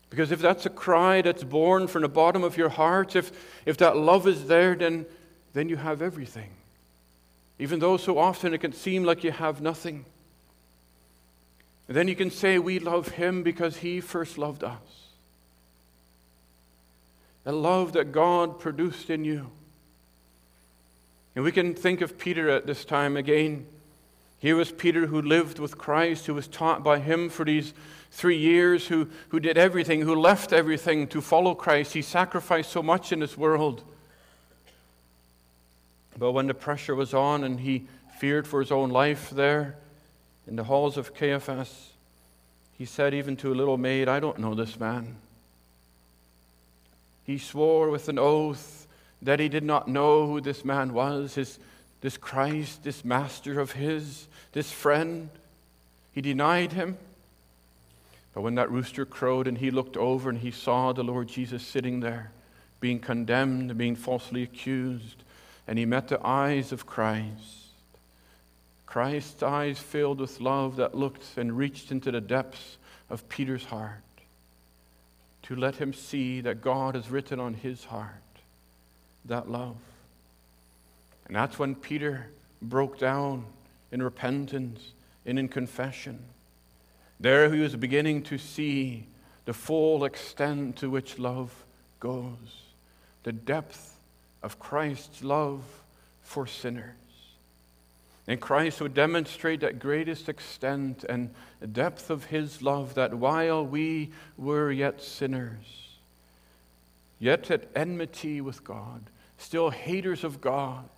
Because 0.10 0.32
if 0.32 0.40
that's 0.40 0.66
a 0.66 0.70
cry 0.70 1.22
that's 1.22 1.44
born 1.44 1.88
from 1.88 2.04
the 2.04 2.10
bottom 2.10 2.44
of 2.44 2.58
your 2.58 2.70
heart, 2.70 3.16
if, 3.16 3.32
if 3.66 3.78
that 3.78 3.98
love 3.98 4.28
is 4.28 4.48
there, 4.48 4.76
then, 4.76 5.06
then 5.54 5.70
you 5.70 5.78
have 5.78 6.02
everything. 6.02 6.52
Even 7.60 7.80
though 7.80 7.98
so 7.98 8.18
often 8.18 8.54
it 8.54 8.60
can 8.60 8.74
seem 8.74 9.04
like 9.04 9.24
you 9.24 9.32
have 9.32 9.62
nothing. 9.62 10.06
And 11.88 11.96
then 11.96 12.08
you 12.08 12.16
can 12.16 12.32
say, 12.32 12.60
We 12.60 12.80
love 12.80 13.10
him 13.10 13.44
because 13.44 13.78
he 13.78 14.02
first 14.02 14.38
loved 14.38 14.64
us. 14.64 15.10
The 17.44 17.52
love 17.52 17.94
that 17.94 18.12
God 18.12 18.60
produced 18.60 19.10
in 19.10 19.24
you. 19.24 19.52
And 21.36 21.44
we 21.44 21.52
can 21.52 21.76
think 21.76 22.02
of 22.02 22.18
Peter 22.18 22.50
at 22.50 22.66
this 22.66 22.86
time 22.86 23.18
again. 23.18 23.68
Here 24.46 24.56
was 24.56 24.72
Peter 24.72 25.08
who 25.08 25.24
lived 25.24 25.58
with 25.58 25.76
Christ, 25.76 26.28
who 26.28 26.36
was 26.36 26.48
taught 26.48 26.84
by 26.84 27.00
him 27.00 27.30
for 27.30 27.44
these 27.44 27.74
three 28.12 28.38
years, 28.38 28.86
who, 28.86 29.08
who 29.30 29.40
did 29.40 29.58
everything, 29.58 30.02
who 30.02 30.14
left 30.14 30.54
everything 30.54 31.08
to 31.08 31.20
follow 31.20 31.56
Christ. 31.56 31.94
He 31.94 32.04
sacrificed 32.04 32.72
so 32.72 32.84
much 32.84 33.12
in 33.12 33.22
this 33.22 33.36
world. 33.36 33.82
But 36.16 36.34
when 36.34 36.46
the 36.46 36.54
pressure 36.54 36.94
was 36.94 37.12
on 37.12 37.44
and 37.44 37.60
he 37.60 37.88
feared 38.20 38.46
for 38.46 38.60
his 38.60 38.72
own 38.72 38.92
life 38.92 39.32
there 39.32 39.78
in 40.46 40.58
the 40.58 40.66
halls 40.66 40.96
of 40.96 41.16
Caiaphas, 41.16 41.94
he 42.78 42.86
said 42.86 43.16
even 43.16 43.36
to 43.38 43.52
a 43.52 43.56
little 43.56 43.80
maid, 43.80 44.08
I 44.08 44.20
don't 44.20 44.38
know 44.38 44.54
this 44.54 44.80
man. 44.80 45.16
He 47.24 47.40
swore 47.40 47.90
with 47.90 48.10
an 48.10 48.20
oath 48.20 48.86
that 49.24 49.40
he 49.40 49.50
did 49.50 49.64
not 49.64 49.88
know 49.88 50.28
who 50.28 50.40
this 50.40 50.64
man 50.64 50.94
was, 50.94 51.34
his, 51.34 51.58
this 52.02 52.18
Christ, 52.18 52.84
this 52.84 53.04
master 53.04 53.60
of 53.60 53.72
his, 53.74 54.28
this 54.52 54.72
friend. 54.72 55.30
He 56.12 56.22
denied 56.22 56.74
him. 56.74 56.98
But 58.34 58.42
when 58.42 58.56
that 58.56 58.72
rooster 58.72 59.06
crowed 59.06 59.48
and 59.48 59.58
he 59.58 59.72
looked 59.72 59.98
over 59.98 60.30
and 60.30 60.40
he 60.40 60.52
saw 60.52 60.92
the 60.92 61.04
Lord 61.04 61.28
Jesus 61.28 61.66
sitting 61.66 62.02
there, 62.02 62.32
being 62.80 63.00
condemned, 63.00 63.78
being 63.78 63.96
falsely 63.96 64.44
accused, 64.44 65.24
and 65.68 65.80
he 65.80 65.86
met 65.86 66.10
the 66.10 66.26
eyes 66.26 66.72
of 66.72 66.86
Christ, 66.86 67.66
Christ's 68.86 69.44
eyes 69.44 69.80
filled 69.80 70.20
with 70.20 70.40
love 70.40 70.76
that 70.78 70.96
looked 70.96 71.38
and 71.38 71.58
reached 71.58 71.92
into 71.92 72.12
the 72.12 72.22
depths 72.22 72.78
of 73.10 73.28
Peter's 73.30 73.66
heart 73.66 74.02
to 75.44 75.56
let 75.56 75.76
him 75.76 75.94
see 75.94 76.42
that 76.42 76.62
God 76.62 76.96
has 76.96 77.10
written 77.10 77.40
on 77.40 77.54
his 77.54 77.84
heart 77.86 78.10
that 79.26 79.50
love. 79.50 79.76
And 81.28 81.36
that's 81.36 81.58
when 81.58 81.76
Peter 81.76 82.28
broke 82.62 83.00
down 83.00 83.46
in 83.92 84.02
repentance 84.02 84.94
and 85.26 85.40
in 85.40 85.48
confession. 85.48 86.20
There 87.20 87.52
he 87.54 87.60
was 87.60 87.76
beginning 87.76 88.24
to 88.24 88.38
see 88.38 89.08
the 89.46 89.54
full 89.54 90.06
extent 90.06 90.78
to 90.78 90.90
which 90.90 91.18
love 91.18 91.52
goes, 92.00 92.64
the 93.24 93.32
depth 93.32 93.96
of 94.44 94.60
Christ's 94.60 95.24
love 95.24 95.64
for 96.22 96.46
sinners. 96.46 96.94
And 98.28 98.42
Christ 98.42 98.82
would 98.82 98.96
demonstrate 98.96 99.62
that 99.62 99.80
greatest 99.80 100.30
extent 100.30 101.06
and 101.08 101.34
depth 101.72 102.10
of 102.10 102.26
his 102.26 102.62
love 102.62 102.96
that 102.96 103.14
while 103.14 103.66
we 103.66 104.12
were 104.38 104.72
yet 104.72 105.02
sinners, 105.02 105.98
yet 107.20 107.52
at 107.52 107.70
enmity 107.76 108.42
with 108.42 108.64
God, 108.64 109.04
still 109.38 109.70
haters 109.70 110.24
of 110.24 110.42
God, 110.42 110.90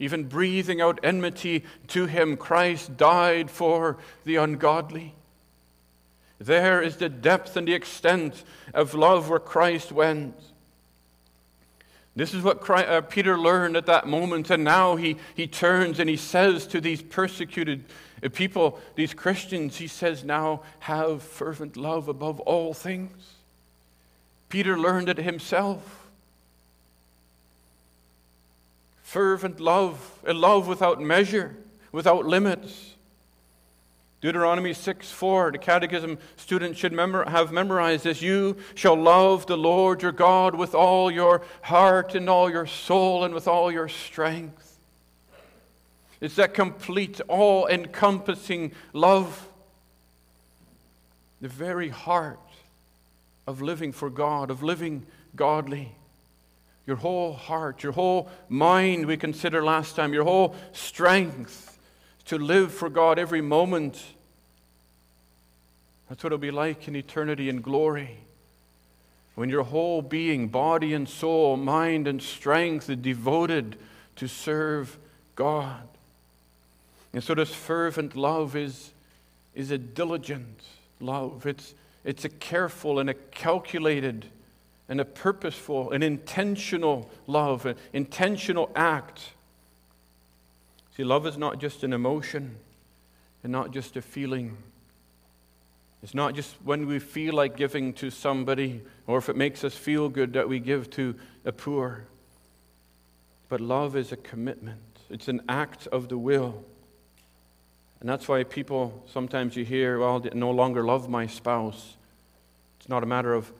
even 0.00 0.24
breathing 0.24 0.80
out 0.80 0.98
enmity 1.04 1.64
to 1.88 2.06
him, 2.06 2.36
Christ 2.36 2.96
died 2.96 3.50
for 3.50 3.98
the 4.24 4.36
ungodly. 4.36 5.14
There 6.38 6.80
is 6.80 6.96
the 6.96 7.10
depth 7.10 7.56
and 7.56 7.68
the 7.68 7.74
extent 7.74 8.42
of 8.72 8.94
love 8.94 9.28
where 9.28 9.38
Christ 9.38 9.92
went. 9.92 10.34
This 12.16 12.32
is 12.32 12.42
what 12.42 12.62
Christ, 12.62 12.88
uh, 12.88 13.02
Peter 13.02 13.38
learned 13.38 13.76
at 13.76 13.86
that 13.86 14.08
moment, 14.08 14.50
and 14.50 14.64
now 14.64 14.96
he, 14.96 15.16
he 15.34 15.46
turns 15.46 16.00
and 16.00 16.08
he 16.08 16.16
says 16.16 16.66
to 16.68 16.80
these 16.80 17.02
persecuted 17.02 17.84
uh, 18.24 18.30
people, 18.30 18.80
these 18.94 19.12
Christians, 19.12 19.76
he 19.76 19.86
says, 19.86 20.24
Now 20.24 20.62
have 20.80 21.22
fervent 21.22 21.76
love 21.76 22.08
above 22.08 22.40
all 22.40 22.72
things. 22.72 23.34
Peter 24.48 24.78
learned 24.78 25.10
it 25.10 25.18
himself. 25.18 25.99
Fervent 29.10 29.58
love, 29.58 30.20
a 30.24 30.32
love 30.32 30.68
without 30.68 31.00
measure, 31.00 31.56
without 31.90 32.26
limits. 32.26 32.94
Deuteronomy 34.20 34.72
6 34.72 35.10
4, 35.10 35.50
the 35.50 35.58
catechism 35.58 36.16
student 36.36 36.76
should 36.76 36.92
memor- 36.92 37.28
have 37.28 37.50
memorized 37.50 38.04
this. 38.04 38.22
You 38.22 38.56
shall 38.76 38.94
love 38.94 39.46
the 39.46 39.56
Lord 39.56 40.02
your 40.02 40.12
God 40.12 40.54
with 40.54 40.76
all 40.76 41.10
your 41.10 41.42
heart 41.62 42.14
and 42.14 42.30
all 42.30 42.48
your 42.48 42.66
soul 42.66 43.24
and 43.24 43.34
with 43.34 43.48
all 43.48 43.72
your 43.72 43.88
strength. 43.88 44.78
It's 46.20 46.36
that 46.36 46.54
complete, 46.54 47.20
all 47.26 47.66
encompassing 47.66 48.70
love. 48.92 49.48
The 51.40 51.48
very 51.48 51.88
heart 51.88 52.38
of 53.44 53.60
living 53.60 53.90
for 53.90 54.08
God, 54.08 54.52
of 54.52 54.62
living 54.62 55.04
godly. 55.34 55.96
Your 56.90 56.96
whole 56.96 57.34
heart, 57.34 57.84
your 57.84 57.92
whole 57.92 58.28
mind, 58.48 59.06
we 59.06 59.16
considered 59.16 59.62
last 59.62 59.94
time, 59.94 60.12
your 60.12 60.24
whole 60.24 60.56
strength 60.72 61.78
to 62.24 62.36
live 62.36 62.74
for 62.74 62.88
God 62.90 63.16
every 63.16 63.40
moment. 63.40 64.02
That's 66.08 66.24
what 66.24 66.32
it'll 66.32 66.38
be 66.38 66.50
like 66.50 66.88
in 66.88 66.96
eternity 66.96 67.48
and 67.48 67.62
glory. 67.62 68.18
When 69.36 69.50
your 69.50 69.62
whole 69.62 70.02
being, 70.02 70.48
body 70.48 70.92
and 70.92 71.08
soul, 71.08 71.56
mind 71.56 72.08
and 72.08 72.20
strength, 72.20 72.90
is 72.90 72.96
devoted 72.96 73.76
to 74.16 74.26
serve 74.26 74.98
God. 75.36 75.86
And 77.12 77.22
so, 77.22 77.36
this 77.36 77.54
fervent 77.54 78.16
love 78.16 78.56
is, 78.56 78.90
is 79.54 79.70
a 79.70 79.78
diligent 79.78 80.60
love. 80.98 81.46
It's, 81.46 81.72
it's 82.02 82.24
a 82.24 82.30
careful 82.30 82.98
and 82.98 83.08
a 83.08 83.14
calculated 83.14 84.26
and 84.90 85.00
a 85.00 85.04
purposeful 85.06 85.90
and 85.92 86.04
intentional 86.04 87.10
love, 87.26 87.64
an 87.64 87.76
intentional 87.94 88.70
act 88.76 89.30
See, 91.00 91.04
love 91.04 91.26
is 91.26 91.38
not 91.38 91.58
just 91.58 91.82
an 91.82 91.94
emotion 91.94 92.56
and 93.42 93.50
not 93.50 93.70
just 93.70 93.96
a 93.96 94.02
feeling. 94.02 94.58
It's 96.02 96.12
not 96.12 96.34
just 96.34 96.56
when 96.62 96.86
we 96.86 96.98
feel 96.98 97.32
like 97.32 97.56
giving 97.56 97.94
to 97.94 98.10
somebody 98.10 98.82
or 99.06 99.16
if 99.16 99.30
it 99.30 99.36
makes 99.36 99.64
us 99.64 99.74
feel 99.74 100.10
good 100.10 100.34
that 100.34 100.46
we 100.46 100.60
give 100.60 100.90
to 100.90 101.14
a 101.46 101.52
poor. 101.52 102.04
But 103.48 103.62
love 103.62 103.96
is 103.96 104.12
a 104.12 104.16
commitment, 104.16 104.82
it's 105.08 105.28
an 105.28 105.40
act 105.48 105.86
of 105.86 106.10
the 106.10 106.18
will. 106.18 106.62
And 108.00 108.06
that's 108.06 108.28
why 108.28 108.44
people 108.44 109.02
sometimes 109.10 109.56
you 109.56 109.64
hear, 109.64 109.98
well, 109.98 110.22
no 110.34 110.50
longer 110.50 110.84
love 110.84 111.08
my 111.08 111.26
spouse. 111.26 111.96
It's 112.78 112.90
not 112.90 113.02
a 113.02 113.06
matter 113.06 113.32
of 113.32 113.50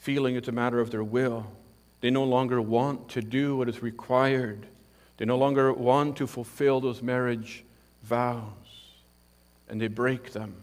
feeling, 0.00 0.36
it's 0.36 0.48
a 0.48 0.52
matter 0.52 0.80
of 0.80 0.90
their 0.90 1.04
will. 1.04 1.46
They 2.00 2.10
no 2.10 2.24
longer 2.24 2.60
want 2.60 3.10
to 3.10 3.22
do 3.22 3.56
what 3.56 3.68
is 3.68 3.82
required 3.82 4.66
they 5.20 5.26
no 5.26 5.36
longer 5.36 5.70
want 5.70 6.16
to 6.16 6.26
fulfill 6.26 6.80
those 6.80 7.02
marriage 7.02 7.62
vows, 8.02 8.94
and 9.68 9.78
they 9.78 9.86
break 9.86 10.32
them. 10.32 10.54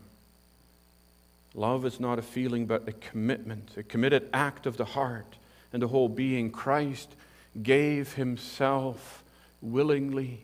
Love 1.54 1.86
is 1.86 2.00
not 2.00 2.17
a 2.17 2.23
feeling, 2.23 2.65
but 2.65 2.88
a 2.88 2.91
commitment, 2.93 3.78
a 3.78 3.84
committed 3.84 4.28
act 4.34 4.65
of 4.65 4.76
the 4.76 4.84
heart 4.84 5.38
and 5.71 5.80
the 5.80 5.88
whole 5.88 6.10
being. 6.10 6.50
Christ 6.50 7.15
gave 7.62 8.13
himself 8.13 9.23
willingly, 9.62 10.43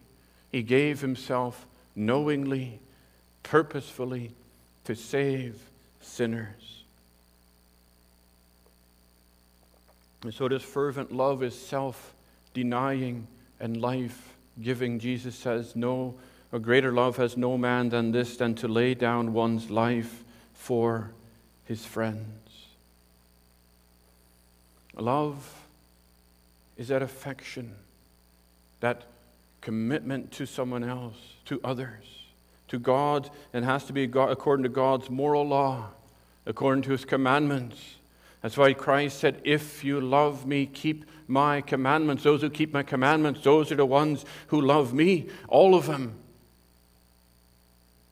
he 0.51 0.61
gave 0.61 1.01
himself 1.01 1.65
knowingly, 1.95 2.79
purposefully 3.41 4.29
to 4.83 4.93
save 4.93 5.59
sinners. 6.01 6.82
And 10.23 10.33
so, 10.33 10.47
this 10.47 10.63
fervent 10.63 11.11
love 11.11 11.43
is 11.43 11.57
self 11.57 12.13
denying 12.53 13.27
and 13.59 13.81
life 13.81 14.35
giving. 14.61 14.99
Jesus 14.99 15.35
says, 15.35 15.75
No, 15.75 16.15
a 16.51 16.59
greater 16.59 16.91
love 16.91 17.17
has 17.17 17.35
no 17.35 17.57
man 17.57 17.89
than 17.89 18.11
this, 18.11 18.37
than 18.37 18.55
to 18.55 18.67
lay 18.67 18.93
down 18.93 19.33
one's 19.33 19.69
life 19.69 20.23
for 20.53 21.11
his 21.65 21.85
friends. 21.85 22.67
Love 24.95 25.67
is 26.77 26.89
that 26.89 27.01
affection, 27.01 27.73
that 28.79 29.03
commitment 29.61 30.31
to 30.33 30.45
someone 30.45 30.83
else, 30.83 31.17
to 31.45 31.59
others, 31.63 32.27
to 32.67 32.77
God, 32.77 33.29
and 33.53 33.65
has 33.65 33.85
to 33.85 33.93
be 33.93 34.03
according 34.03 34.63
to 34.63 34.69
God's 34.69 35.09
moral 35.09 35.47
law, 35.47 35.87
according 36.45 36.83
to 36.83 36.91
his 36.91 37.05
commandments. 37.05 37.95
That's 38.43 38.57
why 38.57 38.73
Christ 38.73 39.19
said, 39.19 39.39
If 39.45 39.85
you 39.85 40.01
love 40.01 40.45
me, 40.45 40.65
keep 40.65 41.05
my 41.27 41.61
commandments. 41.61 42.23
Those 42.23 42.41
who 42.41 42.49
keep 42.49 42.73
my 42.73 42.83
commandments, 42.83 43.41
those 43.41 43.71
are 43.71 43.75
the 43.75 43.85
ones 43.85 44.25
who 44.47 44.61
love 44.61 44.93
me, 44.93 45.27
all 45.47 45.73
of 45.73 45.87
them. 45.87 46.19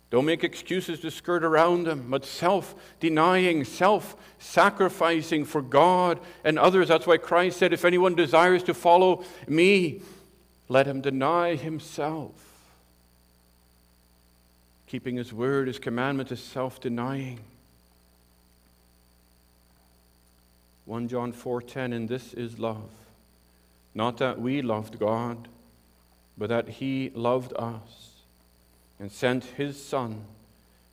Don't 0.10 0.26
make 0.26 0.44
excuses 0.44 1.02
to 1.02 1.12
skirt 1.12 1.44
around 1.44 1.84
them, 1.84 2.08
but 2.10 2.26
self 2.26 2.76
denying, 3.02 3.66
self 3.66 4.16
sacrificing 4.40 5.44
for 5.44 5.62
God 5.62 6.18
and 6.46 6.58
others. 6.58 6.88
That's 6.88 7.06
why 7.06 7.18
Christ 7.18 7.60
said, 7.60 7.74
If 7.74 7.84
anyone 7.84 8.16
desires 8.16 8.64
to 8.64 8.74
follow 8.74 9.26
me, 9.48 10.02
let 10.70 10.88
him 10.88 11.02
deny 11.02 11.56
himself. 11.56 12.32
Keeping 14.88 15.18
his 15.18 15.34
word, 15.34 15.68
his 15.68 15.80
commandment 15.80 16.32
is 16.32 16.42
self 16.42 16.80
denying. 16.80 17.40
1 20.86 21.08
John 21.08 21.32
4:10 21.32 21.94
and 21.94 22.10
this 22.10 22.34
is 22.34 22.60
love 22.60 22.90
Not 23.94 24.18
that 24.18 24.40
we 24.40 24.62
loved 24.62 25.00
God, 25.00 25.48
but 26.38 26.48
that 26.48 26.70
He 26.70 27.12
loved 27.14 27.54
us 27.54 28.24
and 29.00 29.12
sent 29.12 29.46
His 29.46 29.84
Son 29.84 30.26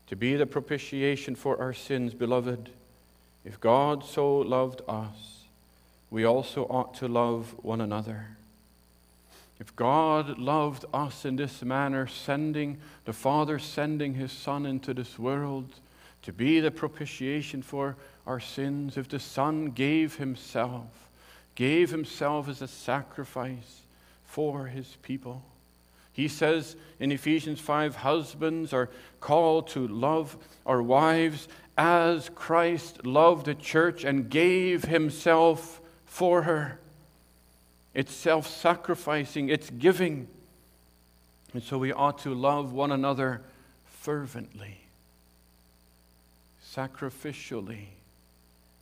to 0.09 0.17
be 0.17 0.37
the 0.37 0.47
propitiation 0.47 1.35
for 1.35 1.61
our 1.61 1.73
sins. 1.73 2.15
Beloved, 2.15 2.71
if 3.45 3.61
God 3.61 4.05
so 4.05 4.39
loved 4.39 4.83
us, 4.89 5.45
we 6.11 6.25
also 6.25 6.65
ought 6.65 6.95
to 6.95 7.09
love 7.09 7.55
one 7.63 7.81
another. 7.81 8.37
If 9.61 9.75
God 9.75 10.39
loved 10.39 10.85
us 10.95 11.25
in 11.25 11.37
this 11.37 11.63
manner, 11.63 12.07
sending 12.07 12.79
the 13.05 13.13
Father, 13.13 13.59
sending 13.59 14.15
His 14.15 14.33
Son 14.33 14.65
into 14.65 14.95
this 14.95 15.19
world 15.19 15.75
to 16.29 16.33
be 16.35 16.61
the 16.61 16.71
propitiation 16.71 17.63
for 17.63 17.97
our 18.27 18.39
sins, 18.39 18.99
if 18.99 19.09
the 19.09 19.19
Son 19.19 19.71
gave 19.71 20.17
Himself, 20.17 21.09
gave 21.55 21.91
himself 21.91 22.51
as 22.51 22.61
a 22.61 22.69
sacrifice 22.69 23.81
for 24.27 24.67
his 24.67 24.99
people. 25.01 25.43
He 26.13 26.29
says 26.29 26.77
in 27.01 27.13
Ephesians 27.13 27.61
5 27.61 27.97
husbands 27.97 28.75
are 28.75 28.91
called 29.21 29.69
to 29.69 29.89
love 29.89 30.37
our 30.67 30.83
wives 30.83 31.49
as 31.79 32.29
Christ 32.35 33.07
loved 33.07 33.47
the 33.47 33.55
church 33.55 34.05
and 34.05 34.29
gave 34.29 34.85
himself 34.85 35.81
for 36.05 36.43
her. 36.43 36.79
It's 37.95 38.13
self 38.13 38.47
sacrificing, 38.47 39.49
it's 39.49 39.71
giving. 39.71 40.29
And 41.55 41.63
so 41.63 41.79
we 41.79 41.91
ought 41.91 42.19
to 42.19 42.35
love 42.35 42.75
one 42.75 42.93
another 42.93 43.41
fervently, 43.87 44.83
sacrificially, 46.75 47.87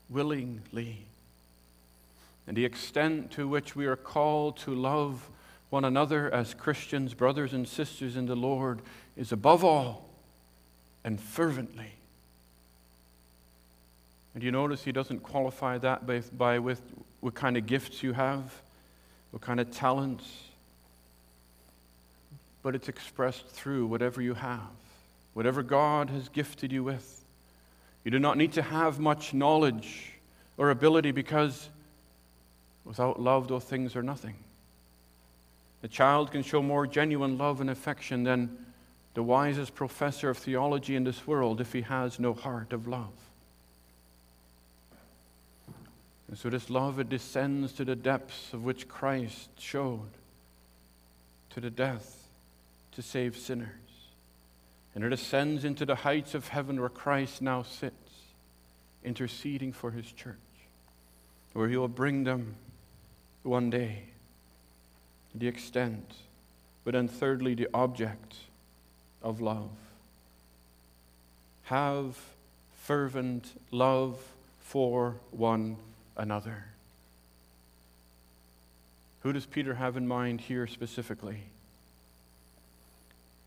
willingly 0.08 1.06
and 2.46 2.56
the 2.56 2.64
extent 2.64 3.32
to 3.32 3.48
which 3.48 3.74
we 3.74 3.86
are 3.86 3.96
called 3.96 4.56
to 4.58 4.74
love 4.74 5.28
one 5.70 5.84
another 5.84 6.32
as 6.32 6.54
Christians, 6.54 7.12
brothers 7.12 7.52
and 7.52 7.66
sisters 7.66 8.16
in 8.16 8.26
the 8.26 8.36
Lord, 8.36 8.80
is 9.16 9.32
above 9.32 9.64
all 9.64 10.08
and 11.04 11.20
fervently. 11.20 11.92
And 14.34 14.44
you 14.44 14.52
notice 14.52 14.84
he 14.84 14.92
doesn't 14.92 15.20
qualify 15.20 15.78
that 15.78 16.06
by, 16.06 16.20
by 16.36 16.58
with 16.60 16.80
what 17.20 17.34
kind 17.34 17.56
of 17.56 17.66
gifts 17.66 18.02
you 18.02 18.12
have, 18.12 18.52
what 19.32 19.42
kind 19.42 19.58
of 19.58 19.72
talents, 19.72 20.30
but 22.62 22.74
it's 22.76 22.88
expressed 22.88 23.48
through 23.48 23.86
whatever 23.86 24.22
you 24.22 24.34
have, 24.34 24.60
whatever 25.34 25.62
God 25.62 26.10
has 26.10 26.28
gifted 26.28 26.70
you 26.70 26.84
with. 26.84 27.24
You 28.06 28.10
do 28.10 28.18
not 28.18 28.38
need 28.38 28.52
to 28.54 28.62
have 28.62 28.98
much 28.98 29.34
knowledge 29.34 30.12
or 30.56 30.70
ability 30.70 31.10
because 31.10 31.68
Without 32.86 33.20
love, 33.20 33.48
those 33.48 33.64
things 33.64 33.96
are 33.96 34.02
nothing. 34.02 34.36
The 35.82 35.88
child 35.88 36.30
can 36.30 36.42
show 36.42 36.62
more 36.62 36.86
genuine 36.86 37.36
love 37.36 37.60
and 37.60 37.68
affection 37.68 38.22
than 38.22 38.64
the 39.14 39.24
wisest 39.24 39.74
professor 39.74 40.30
of 40.30 40.38
theology 40.38 40.94
in 40.94 41.02
this 41.02 41.26
world 41.26 41.60
if 41.60 41.72
he 41.72 41.82
has 41.82 42.20
no 42.20 42.32
heart 42.32 42.72
of 42.72 42.86
love. 42.86 43.12
And 46.28 46.38
so, 46.38 46.48
this 46.48 46.70
love, 46.70 47.00
it 47.00 47.08
descends 47.08 47.72
to 47.74 47.84
the 47.84 47.96
depths 47.96 48.52
of 48.52 48.64
which 48.64 48.88
Christ 48.88 49.48
showed, 49.58 50.10
to 51.50 51.60
the 51.60 51.70
death 51.70 52.28
to 52.92 53.02
save 53.02 53.36
sinners. 53.36 53.68
And 54.96 55.04
it 55.04 55.12
ascends 55.12 55.66
into 55.66 55.84
the 55.84 55.94
heights 55.94 56.34
of 56.34 56.48
heaven 56.48 56.80
where 56.80 56.88
Christ 56.88 57.42
now 57.42 57.62
sits, 57.62 58.12
interceding 59.04 59.74
for 59.74 59.90
his 59.90 60.10
church, 60.10 60.36
where 61.52 61.68
he 61.68 61.76
will 61.76 61.86
bring 61.86 62.24
them 62.24 62.54
one 63.42 63.68
day. 63.68 64.04
The 65.34 65.48
extent, 65.48 66.14
but 66.82 66.94
then 66.94 67.08
thirdly, 67.08 67.54
the 67.54 67.68
object 67.74 68.36
of 69.22 69.42
love. 69.42 69.68
Have 71.64 72.16
fervent 72.84 73.52
love 73.70 74.18
for 74.62 75.16
one 75.30 75.76
another. 76.16 76.64
Who 79.20 79.34
does 79.34 79.44
Peter 79.44 79.74
have 79.74 79.98
in 79.98 80.08
mind 80.08 80.40
here 80.40 80.66
specifically? 80.66 81.42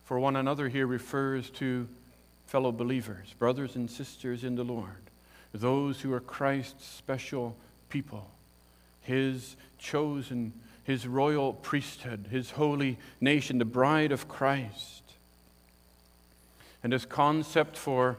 For 0.10 0.20
one 0.20 0.38
another 0.38 0.70
here 0.70 0.88
refers 0.88 1.52
to 1.52 1.88
fellow 2.48 2.72
believers, 2.72 3.36
brothers 3.38 3.76
and 3.76 3.88
sisters 3.88 4.44
in 4.44 4.56
the 4.56 4.64
Lord, 4.64 5.12
those 5.54 6.02
who 6.02 6.12
are 6.14 6.20
Christ's 6.20 6.84
special 6.84 7.56
people, 7.90 8.28
his 9.02 9.56
chosen, 9.78 10.52
his 10.84 11.06
royal 11.06 11.54
priesthood, 11.54 12.26
his 12.32 12.50
holy 12.50 12.98
nation, 13.22 13.60
the 13.60 13.66
bride 13.66 14.12
of 14.12 14.28
Christ. 14.28 15.04
And 16.82 16.92
this 16.92 17.06
concept 17.06 17.78
for, 17.78 18.18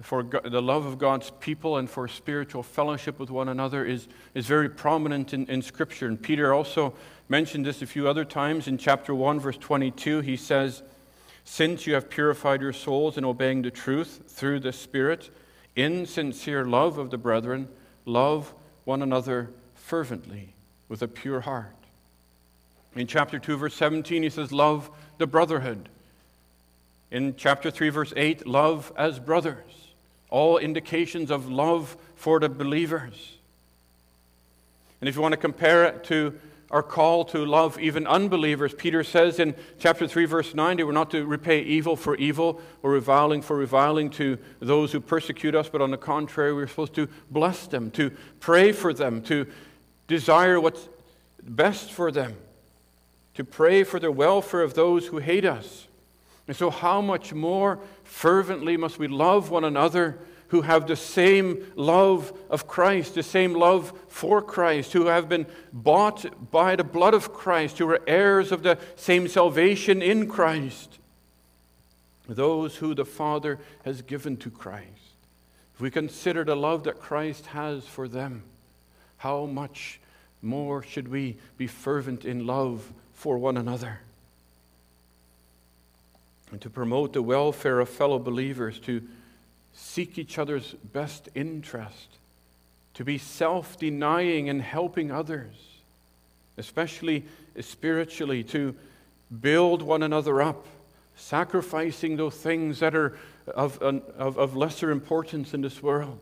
for 0.00 0.22
the 0.22 0.62
love 0.62 0.86
of 0.86 0.96
God's 0.96 1.30
people 1.40 1.76
and 1.76 1.90
for 1.90 2.08
spiritual 2.08 2.62
fellowship 2.62 3.18
with 3.18 3.28
one 3.28 3.50
another 3.50 3.84
is, 3.84 4.08
is 4.32 4.46
very 4.46 4.70
prominent 4.70 5.34
in, 5.34 5.44
in 5.48 5.60
Scripture. 5.60 6.06
And 6.06 6.22
Peter 6.22 6.54
also 6.54 6.94
mentioned 7.28 7.66
this 7.66 7.82
a 7.82 7.86
few 7.86 8.08
other 8.08 8.24
times. 8.24 8.66
In 8.66 8.78
chapter 8.78 9.14
1, 9.14 9.38
verse 9.38 9.58
22, 9.58 10.22
he 10.22 10.38
says, 10.38 10.82
Since 11.48 11.86
you 11.86 11.94
have 11.94 12.10
purified 12.10 12.60
your 12.60 12.72
souls 12.72 13.16
in 13.16 13.24
obeying 13.24 13.62
the 13.62 13.70
truth 13.70 14.24
through 14.26 14.60
the 14.60 14.72
Spirit, 14.72 15.30
in 15.76 16.04
sincere 16.04 16.64
love 16.64 16.98
of 16.98 17.10
the 17.10 17.16
brethren, 17.16 17.68
love 18.04 18.52
one 18.84 19.00
another 19.00 19.50
fervently 19.76 20.48
with 20.88 21.02
a 21.02 21.08
pure 21.08 21.40
heart. 21.40 21.72
In 22.96 23.06
chapter 23.06 23.38
2, 23.38 23.56
verse 23.56 23.74
17, 23.76 24.24
he 24.24 24.28
says, 24.28 24.50
Love 24.50 24.90
the 25.18 25.26
brotherhood. 25.26 25.88
In 27.12 27.36
chapter 27.36 27.70
3, 27.70 27.90
verse 27.90 28.12
8, 28.16 28.46
love 28.46 28.92
as 28.96 29.20
brothers. 29.20 29.92
All 30.30 30.58
indications 30.58 31.30
of 31.30 31.48
love 31.48 31.96
for 32.16 32.40
the 32.40 32.48
believers. 32.48 33.36
And 35.00 35.08
if 35.08 35.14
you 35.14 35.22
want 35.22 35.32
to 35.32 35.38
compare 35.38 35.84
it 35.84 36.02
to 36.04 36.38
our 36.70 36.82
call 36.82 37.24
to 37.26 37.44
love 37.44 37.78
even 37.78 38.06
unbelievers, 38.06 38.74
Peter 38.74 39.04
says 39.04 39.38
in 39.38 39.54
chapter 39.78 40.08
3, 40.08 40.24
verse 40.24 40.54
9, 40.54 40.78
we're 40.78 40.92
not 40.92 41.10
to 41.12 41.24
repay 41.24 41.62
evil 41.62 41.94
for 41.96 42.16
evil 42.16 42.60
or 42.82 42.90
reviling 42.90 43.40
for 43.40 43.56
reviling 43.56 44.10
to 44.10 44.36
those 44.60 44.90
who 44.90 45.00
persecute 45.00 45.54
us, 45.54 45.68
but 45.68 45.80
on 45.80 45.92
the 45.92 45.96
contrary, 45.96 46.52
we're 46.52 46.66
supposed 46.66 46.94
to 46.94 47.08
bless 47.30 47.66
them, 47.68 47.90
to 47.92 48.10
pray 48.40 48.72
for 48.72 48.92
them, 48.92 49.22
to 49.22 49.46
desire 50.08 50.60
what's 50.60 50.88
best 51.42 51.92
for 51.92 52.10
them, 52.10 52.34
to 53.34 53.44
pray 53.44 53.84
for 53.84 54.00
the 54.00 54.10
welfare 54.10 54.62
of 54.62 54.74
those 54.74 55.06
who 55.06 55.18
hate 55.18 55.44
us. 55.44 55.86
And 56.48 56.56
so, 56.56 56.70
how 56.70 57.00
much 57.00 57.32
more 57.32 57.80
fervently 58.04 58.76
must 58.76 58.98
we 58.98 59.08
love 59.08 59.50
one 59.50 59.64
another 59.64 60.18
who 60.48 60.62
have 60.62 60.86
the 60.86 60.96
same 60.96 61.66
love 61.74 62.32
of 62.48 62.66
Christ, 62.66 63.14
the 63.14 63.22
same 63.22 63.54
love 63.54 63.92
for 64.08 64.40
Christ, 64.40 64.92
who 64.92 65.06
have 65.06 65.28
been 65.28 65.46
bought 65.72 66.50
by 66.50 66.76
the 66.76 66.84
blood 66.84 67.14
of 67.14 67.32
Christ, 67.32 67.78
who 67.78 67.88
are 67.90 68.00
heirs 68.06 68.52
of 68.52 68.62
the 68.62 68.78
same 68.96 69.28
salvation 69.28 70.02
in 70.02 70.28
Christ? 70.28 70.98
Those 72.28 72.76
who 72.76 72.94
the 72.94 73.04
Father 73.04 73.58
has 73.84 74.02
given 74.02 74.36
to 74.38 74.50
Christ. 74.50 74.90
If 75.74 75.80
we 75.80 75.90
consider 75.90 76.42
the 76.44 76.56
love 76.56 76.84
that 76.84 77.00
Christ 77.00 77.46
has 77.46 77.84
for 77.84 78.08
them, 78.08 78.42
how 79.18 79.46
much 79.46 80.00
more 80.42 80.82
should 80.82 81.08
we 81.08 81.36
be 81.58 81.66
fervent 81.66 82.24
in 82.24 82.46
love 82.46 82.92
for 83.14 83.36
one 83.36 83.56
another? 83.56 84.00
And 86.50 86.60
to 86.60 86.70
promote 86.70 87.12
the 87.12 87.22
welfare 87.22 87.80
of 87.80 87.88
fellow 87.88 88.18
believers, 88.18 88.78
to 88.80 89.02
seek 89.76 90.18
each 90.18 90.38
other's 90.38 90.72
best 90.92 91.28
interest, 91.34 92.08
to 92.94 93.04
be 93.04 93.18
self 93.18 93.78
denying 93.78 94.48
and 94.48 94.60
helping 94.62 95.12
others, 95.12 95.54
especially 96.56 97.24
spiritually, 97.60 98.42
to 98.42 98.74
build 99.40 99.82
one 99.82 100.02
another 100.02 100.40
up, 100.40 100.66
sacrificing 101.14 102.16
those 102.16 102.34
things 102.34 102.80
that 102.80 102.94
are 102.94 103.18
of, 103.54 103.78
of, 103.82 104.38
of 104.38 104.56
lesser 104.56 104.90
importance 104.90 105.52
in 105.52 105.60
this 105.60 105.82
world. 105.82 106.18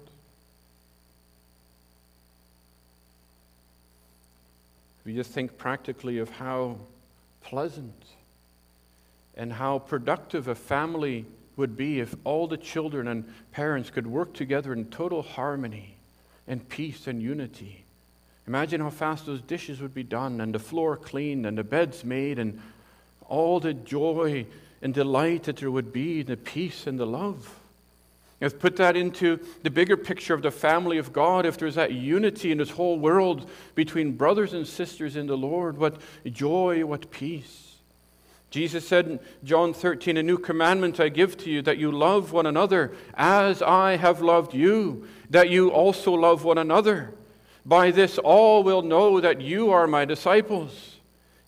We 5.05 5.15
just 5.15 5.31
think 5.31 5.57
practically 5.59 6.19
of 6.19 6.31
how 6.31 6.79
pleasant 7.43 8.03
and 9.37 9.53
how 9.53 9.79
productive 9.79 10.49
a 10.49 10.55
family 10.55 11.27
would 11.57 11.77
be 11.77 12.01
if 12.01 12.15
all 12.25 12.47
the 12.47 12.57
children 12.57 13.09
and 13.09 13.33
parents 13.53 13.91
could 13.91 14.07
work 14.07 14.33
together 14.33 14.73
in 14.73 14.87
total 14.87 15.23
harmony 15.23 15.97
and 16.47 16.69
peace 16.69 17.07
and 17.07 17.23
unity. 17.23 17.85
Imagine 18.47 18.81
how 18.81 18.91
fast 18.91 19.27
those 19.27 19.41
dishes 19.41 19.81
would 19.81 19.95
be 19.95 20.03
done, 20.03 20.41
and 20.41 20.55
the 20.55 20.59
floor 20.59 20.97
cleaned, 20.97 21.47
and 21.47 21.57
the 21.57 21.65
beds 21.65 22.05
made, 22.05 22.39
and 22.39 22.61
all 23.27 23.61
the 23.61 23.73
joy 23.73 24.47
and 24.83 24.93
delight 24.93 25.45
that 25.45 25.57
there 25.57 25.71
would 25.71 25.93
be, 25.93 26.23
the 26.23 26.37
peace 26.37 26.87
and 26.87 26.99
the 26.99 27.07
love. 27.07 27.59
Let's 28.41 28.53
put 28.53 28.77
that 28.77 28.97
into 28.97 29.41
the 29.63 29.71
bigger 29.71 29.97
picture 29.97 30.35
of 30.35 30.43
the 30.43 30.51
family 30.51 30.99
of 30.99 31.15
God. 31.15 31.47
If 31.47 31.57
there's 31.57 31.77
that 31.77 31.93
unity 31.93 32.53
in 32.53 32.59
this 32.59 32.69
whole 32.69 32.99
world 32.99 33.49
between 33.75 34.13
brothers 34.13 34.53
and 34.53 34.67
sisters 34.67 35.17
in 35.17 35.27
the 35.27 35.39
Lord, 35.39 35.79
what 35.79 35.97
joy, 36.27 36.85
what 36.85 37.11
peace. 37.11 37.64
Jesus 38.55 38.87
said 38.87 39.09
in 39.09 39.21
John 39.43 39.75
13, 39.75 40.17
A 40.17 40.23
new 40.23 40.39
commandment 40.39 41.01
I 41.01 41.09
give 41.09 41.37
to 41.39 41.51
you, 41.51 41.61
that 41.63 41.77
you 41.77 41.91
love 41.91 42.31
one 42.31 42.47
another 42.47 42.93
as 43.15 43.61
I 43.61 43.97
have 43.97 44.23
loved 44.23 44.55
you, 44.55 45.09
that 45.29 45.51
you 45.51 45.71
also 45.73 46.13
love 46.13 46.45
one 46.45 46.59
another. 46.59 47.13
By 47.67 47.91
this 47.91 48.17
all 48.17 48.63
will 48.63 48.83
know 48.83 49.19
that 49.19 49.41
you 49.41 49.73
are 49.73 49.89
my 49.89 50.05
disciples, 50.05 50.99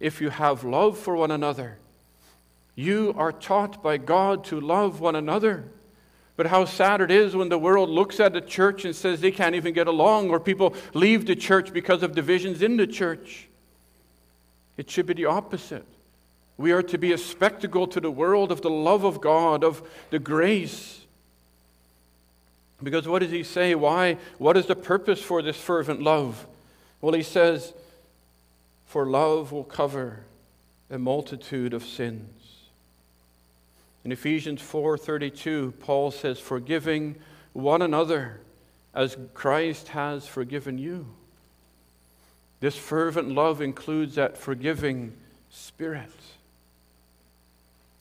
if 0.00 0.20
you 0.20 0.30
have 0.30 0.64
love 0.64 0.98
for 0.98 1.14
one 1.14 1.30
another. 1.30 1.78
You 2.74 3.14
are 3.16 3.30
taught 3.30 3.84
by 3.84 3.98
God 3.98 4.42
to 4.46 4.60
love 4.60 4.98
one 4.98 5.14
another. 5.14 5.62
But 6.34 6.46
how 6.46 6.64
sad 6.64 7.00
it 7.00 7.12
is 7.12 7.36
when 7.36 7.50
the 7.50 7.56
world 7.56 7.88
looks 7.88 8.18
at 8.18 8.32
the 8.32 8.40
church 8.40 8.84
and 8.84 8.96
says 8.96 9.20
they 9.20 9.30
can't 9.30 9.54
even 9.54 9.74
get 9.74 9.86
along, 9.86 10.30
or 10.30 10.40
people 10.40 10.74
leave 10.92 11.24
the 11.26 11.36
church 11.36 11.72
because 11.72 12.02
of 12.02 12.16
divisions 12.16 12.62
in 12.62 12.76
the 12.76 12.86
church. 12.88 13.46
It 14.76 14.90
should 14.90 15.06
be 15.06 15.14
the 15.14 15.26
opposite. 15.26 15.86
We 16.58 16.72
are 16.72 16.82
to 16.82 16.98
be 16.98 17.12
a 17.12 17.18
spectacle 17.18 17.86
to 17.88 18.00
the 18.00 18.10
world 18.10 18.50
of 18.50 18.62
the 18.62 18.70
love 18.70 19.04
of 19.04 19.20
God, 19.20 19.62
of 19.62 19.86
the 20.10 20.18
grace. 20.18 21.02
Because 22.82 23.06
what 23.06 23.20
does 23.20 23.30
he 23.30 23.42
say? 23.42 23.74
Why? 23.74 24.18
What 24.38 24.56
is 24.56 24.66
the 24.66 24.76
purpose 24.76 25.20
for 25.20 25.42
this 25.42 25.56
fervent 25.56 26.02
love? 26.02 26.46
Well, 27.00 27.14
he 27.14 27.22
says, 27.22 27.72
For 28.86 29.06
love 29.06 29.52
will 29.52 29.64
cover 29.64 30.20
a 30.90 30.98
multitude 30.98 31.74
of 31.74 31.84
sins. 31.84 32.30
In 34.04 34.12
Ephesians 34.12 34.62
4:32, 34.62 35.74
Paul 35.80 36.10
says, 36.12 36.38
"Forgiving 36.38 37.16
one 37.52 37.82
another 37.82 38.40
as 38.94 39.16
Christ 39.34 39.88
has 39.88 40.26
forgiven 40.28 40.78
you." 40.78 41.06
This 42.60 42.76
fervent 42.76 43.30
love 43.30 43.60
includes 43.60 44.14
that 44.14 44.38
forgiving 44.38 45.16
spirit. 45.50 46.12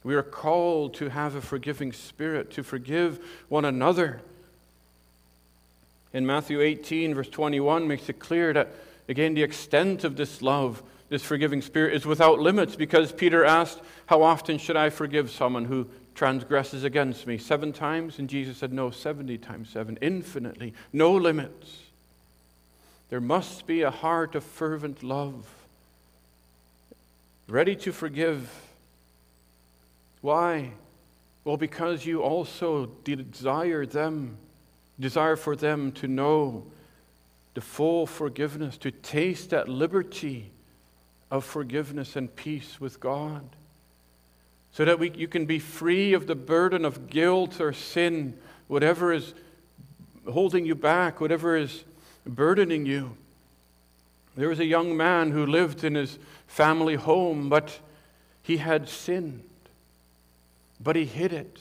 We 0.06 0.14
are 0.14 0.22
called 0.22 0.94
to 0.96 1.10
have 1.10 1.34
a 1.34 1.42
forgiving 1.42 1.92
spirit, 1.92 2.52
to 2.52 2.64
forgive 2.64 3.20
one 3.50 3.66
another. 3.66 4.22
In 6.14 6.28
Matthew 6.28 6.62
18, 6.62 7.16
verse 7.16 7.28
21, 7.28 7.88
makes 7.88 8.08
it 8.08 8.20
clear 8.20 8.54
that, 8.54 8.70
again, 9.10 9.34
the 9.34 9.42
extent 9.42 10.04
of 10.04 10.16
this 10.16 10.44
love 10.44 10.84
this 11.10 11.24
forgiving 11.24 11.64
spirit 11.64 11.96
is 11.96 12.06
without 12.06 12.40
limits 12.40 12.76
because 12.76 13.12
Peter 13.12 13.44
asked, 13.44 13.80
How 14.06 14.22
often 14.22 14.60
should 14.60 14.78
I 14.78 14.92
forgive 14.92 15.32
someone 15.32 15.66
who 15.66 15.88
transgresses 16.14 16.84
against 16.84 17.26
me? 17.26 17.40
Seven 17.40 17.74
times? 17.74 18.20
And 18.20 18.30
Jesus 18.30 18.58
said, 18.58 18.72
No, 18.72 18.92
70 18.92 19.40
times 19.40 19.70
seven, 19.70 19.98
infinitely, 20.02 20.76
no 20.94 21.14
limits. 21.14 21.80
There 23.10 23.22
must 23.22 23.66
be 23.66 23.82
a 23.82 23.92
heart 23.92 24.36
of 24.36 24.44
fervent 24.44 25.02
love, 25.02 25.48
ready 27.48 27.76
to 27.78 27.92
forgive. 27.92 28.50
Why? 30.26 30.72
Well, 31.44 31.56
because 31.56 32.04
you 32.04 32.24
also 32.24 32.88
desire 33.04 33.86
them, 33.86 34.38
desire 35.00 35.36
for 35.36 35.56
them 35.56 35.92
to 35.92 36.08
know 36.08 36.66
the 37.54 37.62
full 37.62 38.08
forgiveness, 38.08 38.76
to 38.78 38.90
taste 38.90 39.52
that 39.52 39.70
liberty 39.70 40.50
of 41.30 41.46
forgiveness 41.46 42.16
and 42.16 42.36
peace 42.36 42.82
with 42.82 43.00
God. 43.00 43.48
So 44.72 44.84
that 44.84 44.98
we, 44.98 45.12
you 45.12 45.28
can 45.28 45.46
be 45.46 45.60
free 45.60 46.14
of 46.14 46.26
the 46.26 46.34
burden 46.34 46.86
of 46.86 47.08
guilt 47.08 47.62
or 47.62 47.72
sin, 47.72 48.36
whatever 48.68 49.14
is 49.14 49.36
holding 50.28 50.66
you 50.66 50.74
back, 50.74 51.22
whatever 51.22 51.56
is 51.56 51.84
burdening 52.26 52.88
you. 52.88 53.16
There 54.36 54.50
was 54.50 54.60
a 54.60 54.66
young 54.66 54.98
man 54.98 55.30
who 55.30 55.46
lived 55.46 55.84
in 55.84 55.94
his 55.94 56.18
family 56.48 56.96
home, 56.96 57.48
but 57.48 57.78
he 58.42 58.58
had 58.58 58.90
sinned. 58.90 59.44
But 60.80 60.96
he 60.96 61.06
hid 61.06 61.34
it. 61.34 61.60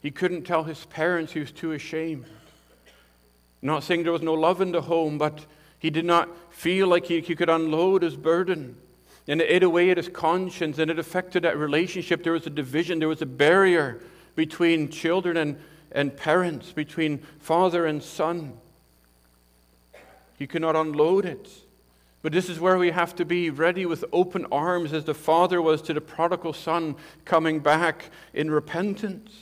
He 0.00 0.10
couldn't 0.10 0.42
tell 0.42 0.64
his 0.64 0.84
parents, 0.86 1.32
he 1.32 1.40
was 1.40 1.52
too 1.52 1.72
ashamed. 1.72 2.26
Not 3.60 3.84
saying 3.84 4.02
there 4.02 4.12
was 4.12 4.22
no 4.22 4.34
love 4.34 4.60
in 4.60 4.72
the 4.72 4.82
home, 4.82 5.18
but 5.18 5.46
he 5.78 5.90
did 5.90 6.04
not 6.04 6.28
feel 6.50 6.88
like 6.88 7.06
he, 7.06 7.20
he 7.20 7.36
could 7.36 7.48
unload 7.48 8.02
his 8.02 8.16
burden. 8.16 8.76
And 9.28 9.40
it 9.40 9.46
ate 9.48 9.62
away 9.62 9.90
at 9.90 9.96
his 9.96 10.08
conscience 10.08 10.78
and 10.78 10.90
it 10.90 10.98
affected 10.98 11.44
that 11.44 11.56
relationship. 11.56 12.24
There 12.24 12.32
was 12.32 12.46
a 12.46 12.50
division, 12.50 12.98
there 12.98 13.08
was 13.08 13.22
a 13.22 13.26
barrier 13.26 14.00
between 14.34 14.88
children 14.88 15.36
and, 15.36 15.60
and 15.92 16.16
parents, 16.16 16.72
between 16.72 17.18
father 17.38 17.86
and 17.86 18.02
son. 18.02 18.54
He 20.38 20.48
could 20.48 20.62
not 20.62 20.74
unload 20.74 21.24
it. 21.24 21.48
But 22.22 22.32
this 22.32 22.48
is 22.48 22.60
where 22.60 22.78
we 22.78 22.92
have 22.92 23.16
to 23.16 23.24
be 23.24 23.50
ready 23.50 23.84
with 23.84 24.04
open 24.12 24.46
arms 24.52 24.92
as 24.92 25.04
the 25.04 25.14
father 25.14 25.60
was 25.60 25.82
to 25.82 25.92
the 25.92 26.00
prodigal 26.00 26.52
son 26.52 26.94
coming 27.24 27.58
back 27.58 28.10
in 28.32 28.50
repentance. 28.50 29.32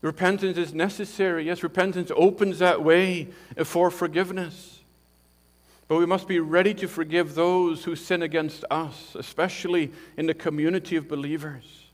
Repentance 0.00 0.56
is 0.56 0.72
necessary. 0.72 1.44
Yes, 1.44 1.62
repentance 1.62 2.10
opens 2.16 2.58
that 2.60 2.82
way 2.82 3.28
for 3.64 3.90
forgiveness. 3.90 4.78
But 5.86 5.98
we 5.98 6.06
must 6.06 6.26
be 6.26 6.40
ready 6.40 6.72
to 6.74 6.88
forgive 6.88 7.34
those 7.34 7.84
who 7.84 7.94
sin 7.96 8.22
against 8.22 8.64
us, 8.70 9.14
especially 9.14 9.92
in 10.16 10.26
the 10.26 10.34
community 10.34 10.96
of 10.96 11.08
believers. 11.08 11.84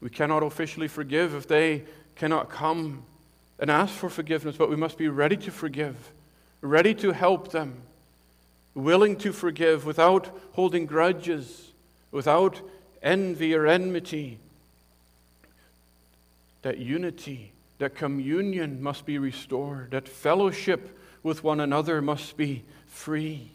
We 0.00 0.10
cannot 0.10 0.42
officially 0.42 0.88
forgive 0.88 1.34
if 1.34 1.48
they 1.48 1.84
cannot 2.16 2.50
come 2.50 3.04
and 3.58 3.70
ask 3.70 3.94
for 3.94 4.10
forgiveness, 4.10 4.56
but 4.56 4.68
we 4.68 4.76
must 4.76 4.98
be 4.98 5.08
ready 5.08 5.36
to 5.38 5.50
forgive, 5.50 6.12
ready 6.60 6.94
to 6.94 7.12
help 7.12 7.50
them, 7.50 7.82
willing 8.74 9.16
to 9.16 9.32
forgive 9.32 9.84
without 9.84 10.28
holding 10.52 10.86
grudges, 10.86 11.72
without 12.10 12.60
envy 13.02 13.54
or 13.54 13.66
enmity. 13.66 14.38
That 16.62 16.78
unity, 16.78 17.52
that 17.78 17.94
communion 17.94 18.82
must 18.82 19.06
be 19.06 19.18
restored, 19.18 19.92
that 19.92 20.08
fellowship 20.08 20.98
with 21.22 21.44
one 21.44 21.60
another 21.60 22.02
must 22.02 22.36
be 22.36 22.64
free. 22.86 23.50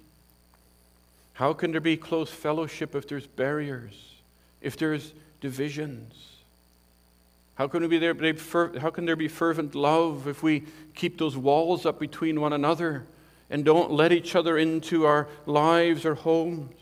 How 1.33 1.53
can 1.53 1.71
there 1.71 1.81
be 1.81 1.97
close 1.97 2.29
fellowship 2.29 2.95
if 2.95 3.07
there's 3.07 3.27
barriers, 3.27 4.13
if 4.61 4.77
there's 4.77 5.13
divisions? 5.41 6.32
How 7.55 7.67
can, 7.67 7.87
be 7.87 7.99
there, 7.99 8.15
how 8.79 8.89
can 8.89 9.05
there 9.05 9.15
be 9.15 9.27
fervent 9.27 9.75
love 9.75 10.27
if 10.27 10.41
we 10.41 10.63
keep 10.95 11.19
those 11.19 11.37
walls 11.37 11.85
up 11.85 11.99
between 11.99 12.41
one 12.41 12.53
another 12.53 13.05
and 13.49 13.63
don't 13.63 13.91
let 13.91 14.11
each 14.11 14.35
other 14.35 14.57
into 14.57 15.05
our 15.05 15.27
lives 15.45 16.03
or 16.03 16.15
homes? 16.15 16.73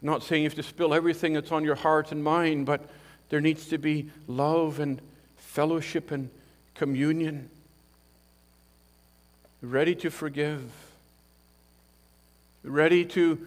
I'm 0.00 0.06
not 0.06 0.22
saying 0.22 0.42
you 0.42 0.48
have 0.48 0.56
to 0.56 0.62
spill 0.62 0.94
everything 0.94 1.32
that's 1.32 1.50
on 1.50 1.64
your 1.64 1.74
heart 1.74 2.12
and 2.12 2.22
mind, 2.22 2.66
but 2.66 2.88
there 3.30 3.40
needs 3.40 3.66
to 3.68 3.78
be 3.78 4.10
love 4.28 4.78
and 4.78 5.00
fellowship 5.36 6.10
and 6.10 6.30
communion 6.74 7.50
ready 9.64 9.94
to 9.94 10.10
forgive, 10.10 10.62
ready 12.62 13.04
to 13.04 13.46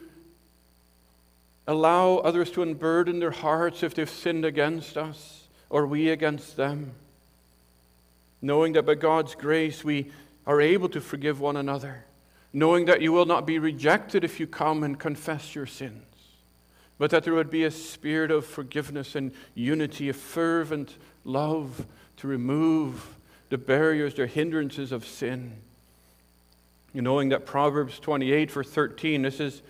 allow 1.68 2.18
others 2.18 2.52
to 2.52 2.62
unburden 2.62 3.20
their 3.20 3.32
hearts 3.32 3.84
if 3.84 3.94
they've 3.94 4.10
sinned 4.10 4.46
against 4.46 4.98
us 4.98 5.48
or 5.70 5.86
we 5.86 6.10
against 6.10 6.56
them. 6.56 6.92
Knowing 8.42 8.74
that 8.74 8.86
by 8.86 8.96
God's 8.96 9.36
grace 9.36 9.84
we 9.84 10.12
are 10.46 10.62
able 10.62 10.90
to 10.90 11.02
forgive 11.02 11.40
one 11.40 11.58
another. 11.58 12.06
Knowing 12.54 12.86
that 12.86 13.02
you 13.02 13.12
will 13.12 13.26
not 13.26 13.46
be 13.46 13.60
rejected 13.60 14.24
if 14.24 14.40
you 14.40 14.48
come 14.48 14.84
and 14.84 15.00
confess 15.00 15.54
your 15.54 15.66
sins, 15.66 16.06
but 16.98 17.12
that 17.12 17.24
there 17.24 17.34
would 17.34 17.50
be 17.50 17.66
a 17.66 17.72
spirit 17.72 18.32
of 18.32 18.46
forgiveness 18.46 19.16
and 19.16 19.32
unity, 19.54 20.08
a 20.08 20.14
fervent 20.14 20.96
love 21.26 21.86
to 22.16 22.28
remove 22.28 23.16
the 23.50 23.58
barriers, 23.58 24.14
the 24.14 24.26
hindrances 24.26 24.92
of 24.92 25.06
sin 25.06 25.54
knowing 27.02 27.30
that 27.30 27.46
Proverbs 27.46 28.00
28, 28.00 28.52
verse 28.52 28.70
13, 28.70 29.22
this 29.22 29.40
is, 29.40 29.62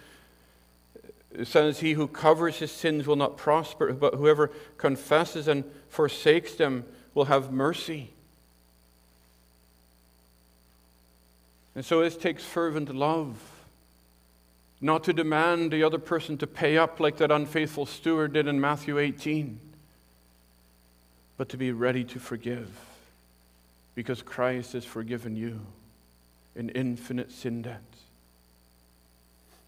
says, 1.44 1.80
He 1.80 1.94
who 1.94 2.08
covers 2.08 2.58
his 2.58 2.72
sins 2.72 3.08
will 3.08 3.16
not 3.16 3.38
prosper, 3.38 3.94
but 3.94 4.16
whoever 4.16 4.52
confesses 4.78 5.48
and 5.48 5.64
forsakes 5.90 6.56
them 6.56 6.86
will 7.14 7.26
have 7.26 7.52
mercy. 7.52 8.12
And 11.76 11.86
so 11.86 12.02
this 12.02 12.18
takes 12.18 12.44
fervent 12.44 12.94
love. 12.96 13.40
Not 14.80 15.04
to 15.06 15.14
demand 15.14 15.72
the 15.72 15.84
other 15.84 16.00
person 16.00 16.38
to 16.40 16.48
pay 16.48 16.78
up 16.78 17.00
like 17.00 17.18
that 17.18 17.32
unfaithful 17.32 17.86
steward 17.86 18.34
did 18.34 18.48
in 18.48 18.62
Matthew 18.62 19.00
18, 19.00 19.60
but 21.36 21.50
to 21.50 21.58
be 21.58 21.72
ready 21.72 22.04
to 22.04 22.20
forgive 22.20 22.70
because 23.96 24.22
Christ 24.22 24.74
has 24.74 24.86
forgiven 24.86 25.36
you 25.36 25.60
an 26.56 26.70
infinite 26.70 27.32
sin 27.32 27.64
debt. 27.64 27.82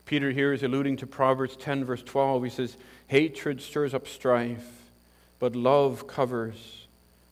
Peter 0.10 0.32
here 0.32 0.54
is 0.54 0.64
alluding 0.64 0.98
to 0.98 1.06
Proverbs 1.06 1.56
10, 1.56 1.86
verse 1.86 2.02
12. 2.02 2.44
He 2.44 2.50
says, 2.50 2.78
Hatred 3.10 3.62
stirs 3.62 3.94
up 3.94 4.08
strife, 4.08 4.66
but 5.38 5.56
love 5.56 6.08
covers 6.08 6.88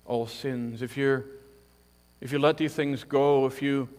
all 0.05 0.27
sins. 0.27 0.83
If 0.83 0.95
you're 0.95 1.25
if 2.21 2.31
you 2.31 2.37
let 2.37 2.57
these 2.57 2.75
things 2.75 3.03
go, 3.03 3.47
if 3.47 3.63
you 3.63 3.89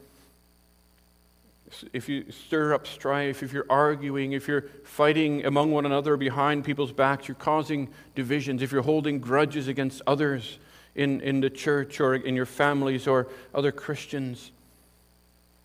if 1.92 2.08
you 2.08 2.30
stir 2.30 2.72
up 2.72 2.86
strife, 2.86 3.42
if 3.42 3.52
you're 3.52 3.66
arguing, 3.68 4.30
if 4.30 4.46
you're 4.46 4.66
fighting 4.84 5.44
among 5.44 5.72
one 5.72 5.84
another 5.84 6.16
behind 6.16 6.64
people's 6.64 6.92
backs, 6.92 7.26
you're 7.26 7.34
causing 7.34 7.88
divisions, 8.14 8.62
if 8.62 8.70
you're 8.70 8.82
holding 8.82 9.18
grudges 9.18 9.66
against 9.66 10.02
others 10.06 10.60
in, 10.94 11.20
in 11.22 11.40
the 11.40 11.50
church 11.50 11.98
or 11.98 12.14
in 12.14 12.36
your 12.36 12.46
families 12.46 13.08
or 13.08 13.26
other 13.52 13.72
Christians, 13.72 14.52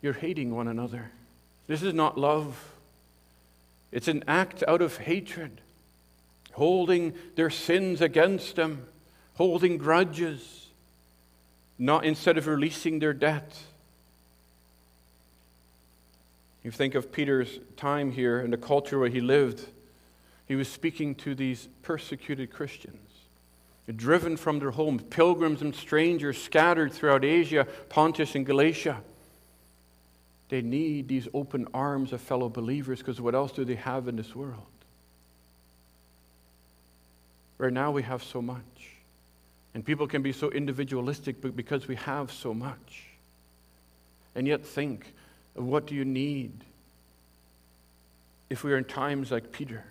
you're 0.02 0.14
hating 0.14 0.56
one 0.56 0.68
another. 0.68 1.12
This 1.68 1.84
is 1.84 1.94
not 1.94 2.18
love. 2.18 2.73
It's 3.94 4.08
an 4.08 4.24
act 4.28 4.64
out 4.68 4.82
of 4.82 4.98
hatred, 4.98 5.62
holding 6.54 7.14
their 7.36 7.52
sins 7.52 8.02
against 8.02 8.56
them, 8.56 8.88
holding 9.36 9.78
grudges, 9.78 10.68
not 11.78 12.04
instead 12.04 12.40
of 12.40 12.48
releasing 12.48 12.98
their 12.98 13.14
debt. 13.14 13.56
You 16.64 16.72
think 16.72 16.96
of 16.96 17.12
Peter's 17.12 17.60
time 17.78 18.12
here 18.12 18.40
and 18.40 18.52
the 18.52 18.58
culture 18.58 18.98
where 18.98 19.10
he 19.10 19.22
lived. 19.22 19.68
He 20.48 20.56
was 20.56 20.68
speaking 20.68 21.14
to 21.16 21.36
these 21.36 21.68
persecuted 21.84 22.52
Christians, 22.52 23.12
driven 23.96 24.38
from 24.38 24.58
their 24.58 24.72
homes, 24.72 25.04
pilgrims 25.12 25.62
and 25.62 25.76
strangers 25.76 26.42
scattered 26.42 26.94
throughout 26.94 27.24
Asia, 27.24 27.68
Pontus, 27.90 28.34
and 28.34 28.44
Galatia. 28.44 29.02
They 30.54 30.62
need 30.62 31.08
these 31.08 31.28
open 31.34 31.68
arms 31.74 32.14
of 32.14 32.22
fellow 32.22 32.48
believers 32.48 33.00
because 33.00 33.20
what 33.20 33.34
else 33.34 33.52
do 33.52 33.66
they 33.66 33.74
have 33.74 34.08
in 34.08 34.16
this 34.16 34.36
world? 34.36 34.62
Right 37.58 37.74
now 37.74 37.90
we 37.90 38.04
have 38.04 38.22
so 38.22 38.40
much. 38.40 38.92
And 39.74 39.84
people 39.84 40.06
can 40.06 40.22
be 40.22 40.32
so 40.32 40.52
individualistic 40.52 41.56
because 41.56 41.88
we 41.88 41.96
have 41.96 42.32
so 42.32 42.54
much. 42.54 43.06
And 44.36 44.46
yet 44.46 44.64
think 44.64 45.16
of 45.56 45.66
what 45.66 45.88
do 45.88 45.96
you 45.96 46.06
need 46.06 46.52
if 48.52 48.64
we 48.64 48.74
are 48.74 48.78
in 48.78 48.86
times 48.86 49.32
like 49.32 49.52
Peter? 49.52 49.84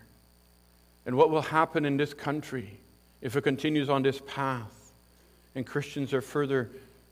And 1.06 1.16
what 1.16 1.30
will 1.30 1.42
happen 1.42 1.84
in 1.84 1.96
this 1.96 2.14
country 2.14 2.78
if 3.20 3.34
it 3.34 3.42
continues 3.42 3.88
on 3.88 4.04
this 4.04 4.22
path 4.28 4.92
and 5.56 5.66
Christians 5.66 6.14
are 6.14 6.22
further 6.22 6.70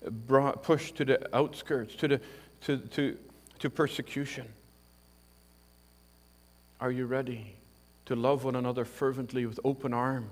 brought, 0.09 0.62
pushed 0.62 0.94
to 0.98 1.05
the 1.05 1.36
outskirts, 1.36 1.96
to, 1.96 2.07
the, 2.07 2.20
to, 2.61 2.76
to, 2.76 3.18
to 3.61 3.71
persecution? 3.71 4.47
Are 6.81 6.91
you 6.91 7.07
ready 7.07 7.55
to 8.07 8.17
love 8.17 8.45
one 8.45 8.57
another 8.57 8.85
fervently 8.85 9.47
with 9.47 9.61
open 9.65 9.93
arms? 9.93 10.27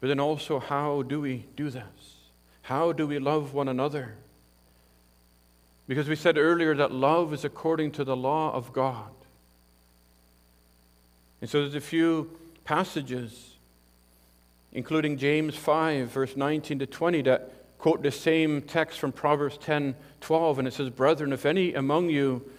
But 0.00 0.08
then 0.08 0.20
also, 0.20 0.58
how 0.58 1.02
do 1.02 1.20
we 1.20 1.44
do 1.56 1.70
this? 1.70 1.82
How 2.62 2.92
do 2.92 3.06
we 3.06 3.18
love 3.18 3.52
one 3.52 3.68
another? 3.68 4.14
Because 5.88 6.08
we 6.08 6.16
said 6.16 6.38
earlier 6.38 6.74
that 6.74 6.92
love 6.92 7.32
is 7.32 7.44
according 7.44 7.92
to 7.92 8.04
the 8.04 8.16
law 8.16 8.52
of 8.52 8.72
God. 8.72 9.10
And 11.40 11.50
so 11.50 11.60
there's 11.60 11.74
a 11.74 11.80
few 11.80 12.30
passages, 12.64 13.54
including 14.72 15.18
James 15.18 15.56
5, 15.56 16.08
verse 16.08 16.36
19 16.36 16.78
to 16.78 16.86
20, 16.86 17.22
that 17.22 17.52
quote 17.84 18.02
the 18.02 18.10
same 18.10 18.62
text 18.62 18.98
from 18.98 19.12
Proverbs 19.12 19.58
10 19.58 19.94
12. 20.22 20.58
And 20.58 20.66
it 20.66 20.72
says, 20.72 20.88
Brethren, 20.88 21.34
if 21.34 21.44
any 21.44 21.74
among 21.74 22.08
you 22.08 22.50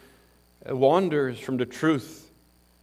uh, 0.70 0.78
wanders 0.78 1.40
from 1.40 1.58
the 1.58 1.66
truth, 1.66 2.30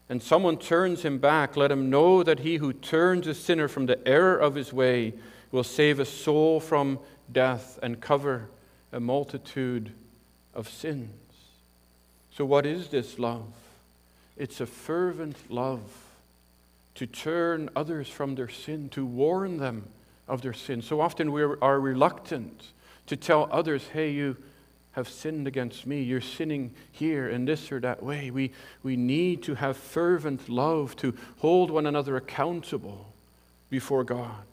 and 0.08 0.20
someone 0.20 0.56
turns 0.56 1.02
him 1.02 1.18
back, 1.18 1.56
let 1.56 1.70
him 1.70 1.88
know 1.88 2.24
that 2.24 2.40
he 2.40 2.56
who 2.56 2.72
turns 2.72 3.28
a 3.28 3.34
sinner 3.34 3.68
from 3.68 3.86
the 3.86 4.08
error 4.08 4.36
of 4.36 4.56
his 4.56 4.72
way 4.72 5.14
will 5.52 5.62
save 5.62 6.00
a 6.00 6.04
soul 6.04 6.58
from 6.58 6.98
death 7.30 7.78
and 7.80 8.00
cover 8.00 8.48
a 8.90 8.98
multitude 8.98 9.92
of 10.52 10.68
sins. 10.68 11.12
So, 12.34 12.44
what 12.44 12.66
is 12.66 12.88
this 12.88 13.20
love? 13.20 13.52
It's 14.36 14.60
a 14.60 14.66
fervent 14.66 15.36
love 15.48 15.84
to 16.96 17.06
turn 17.06 17.70
others 17.76 18.08
from 18.08 18.34
their 18.34 18.48
sin, 18.48 18.88
to 18.88 19.06
warn 19.06 19.58
them 19.58 19.84
of 20.28 20.42
their 20.42 20.52
sin. 20.52 20.82
So 20.82 21.00
often 21.00 21.32
we 21.32 21.42
are 21.42 21.80
reluctant 21.80 22.68
to 23.06 23.16
tell 23.16 23.48
others, 23.50 23.88
hey, 23.92 24.10
you 24.10 24.36
have 24.92 25.08
sinned 25.08 25.46
against 25.46 25.86
me. 25.86 26.02
You're 26.02 26.20
sinning 26.20 26.74
here 26.90 27.28
in 27.28 27.44
this 27.44 27.72
or 27.72 27.80
that 27.80 28.02
way. 28.02 28.30
We, 28.30 28.52
we 28.82 28.96
need 28.96 29.42
to 29.44 29.54
have 29.54 29.76
fervent 29.76 30.48
love 30.48 30.96
to 30.96 31.14
hold 31.38 31.70
one 31.70 31.86
another 31.86 32.16
accountable 32.16 33.12
before 33.70 34.04
God. 34.04 34.44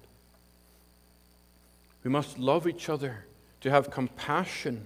We 2.03 2.09
must 2.09 2.39
love 2.39 2.67
each 2.67 2.87
other, 2.87 3.25
to 3.61 3.69
have 3.69 3.91
compassion 3.91 4.85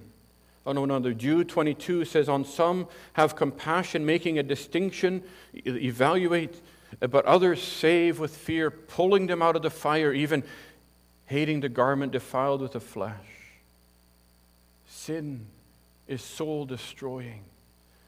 on 0.66 0.80
one 0.80 0.90
another. 0.90 1.14
Jude 1.14 1.50
22 1.50 2.06
says, 2.06 2.28
On 2.28 2.44
some 2.44 2.88
have 3.14 3.36
compassion, 3.36 4.06
making 4.06 4.40
a 4.40 4.44
distinction, 4.44 5.22
evaluate, 5.54 6.60
but 7.00 7.26
others 7.26 7.62
save 7.62 8.20
with 8.20 8.36
fear, 8.36 8.72
pulling 8.72 9.28
them 9.28 9.44
out 9.44 9.56
of 9.56 9.62
the 9.62 9.70
fire, 9.70 10.12
even 10.12 10.44
hating 11.26 11.62
the 11.62 11.70
garment 11.70 12.12
defiled 12.12 12.62
with 12.62 12.74
the 12.74 12.80
flesh. 12.80 13.16
Sin 14.88 15.46
is 16.08 16.22
soul 16.22 16.66
destroying, 16.66 17.44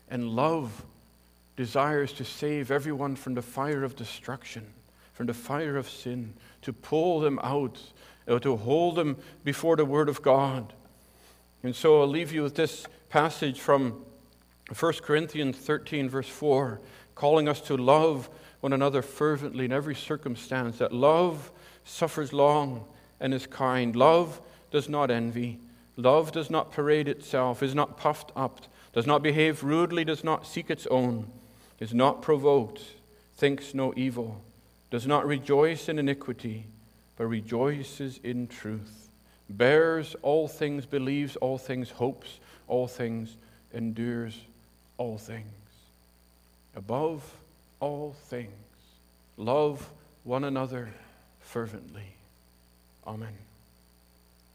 and 0.10 0.30
love 0.30 0.84
desires 1.56 2.12
to 2.14 2.26
save 2.26 2.72
everyone 2.72 3.16
from 3.16 3.34
the 3.34 3.42
fire 3.42 3.84
of 3.84 3.96
destruction, 3.96 4.66
from 5.14 5.28
the 5.28 5.34
fire 5.34 5.78
of 5.78 5.90
sin, 5.90 6.34
to 6.62 6.74
pull 6.74 7.20
them 7.20 7.40
out, 7.42 7.80
uh, 8.28 8.40
to 8.40 8.58
hold 8.58 8.96
them 8.96 9.18
before 9.44 9.76
the 9.76 9.86
Word 9.86 10.10
of 10.10 10.22
God. 10.22 10.74
And 11.64 11.76
so 11.76 12.02
I'll 12.02 12.08
leave 12.08 12.34
you 12.34 12.44
with 12.44 12.56
this 12.56 12.86
passage 13.10 13.60
from 13.60 14.04
1 14.78 14.94
Corinthians 15.02 15.58
13, 15.58 16.10
verse 16.10 16.28
4, 16.28 16.82
calling 17.14 17.48
us 17.48 17.62
to 17.62 17.78
love 17.78 18.30
one 18.60 18.74
another 18.74 19.02
fervently 19.02 19.66
in 19.66 19.72
every 19.72 19.96
circumstance, 19.96 20.80
that 20.80 20.92
love 20.92 21.52
suffers 21.86 22.34
long 22.34 22.86
and 23.20 23.34
is 23.34 23.48
kind. 23.48 23.96
Love 23.96 24.42
does 24.72 24.90
not 24.90 25.12
envy. 25.12 25.60
Love 25.98 26.32
does 26.32 26.50
not 26.50 26.72
parade 26.72 27.08
itself, 27.08 27.64
is 27.64 27.74
not 27.74 27.98
puffed 27.98 28.32
up, 28.36 28.62
does 28.94 29.08
not 29.08 29.24
behave 29.24 29.64
rudely, 29.64 30.04
does 30.04 30.24
not 30.24 30.46
seek 30.46 30.70
its 30.70 30.86
own, 30.88 31.28
is 31.80 31.94
not 31.94 32.22
provoked, 32.22 32.82
thinks 33.36 33.74
no 33.74 33.94
evil, 33.96 34.42
does 34.92 35.08
not 35.08 35.26
rejoice 35.26 35.88
in 35.88 35.98
iniquity, 35.98 36.66
but 37.16 37.26
rejoices 37.28 38.20
in 38.24 38.48
truth 38.48 39.06
bears 39.50 40.16
all 40.22 40.48
things, 40.48 40.86
believes 40.86 41.36
all 41.38 41.58
things, 41.58 41.90
hopes 41.90 42.40
all 42.68 42.88
things, 42.88 43.38
endures 43.74 44.40
all 44.98 45.18
things. 45.18 45.46
Above 46.76 47.24
all 47.80 48.16
things, 48.28 48.52
love 49.38 49.88
one 50.24 50.44
another 50.44 50.90
fervently. 51.40 52.15
Amen. 53.06 53.55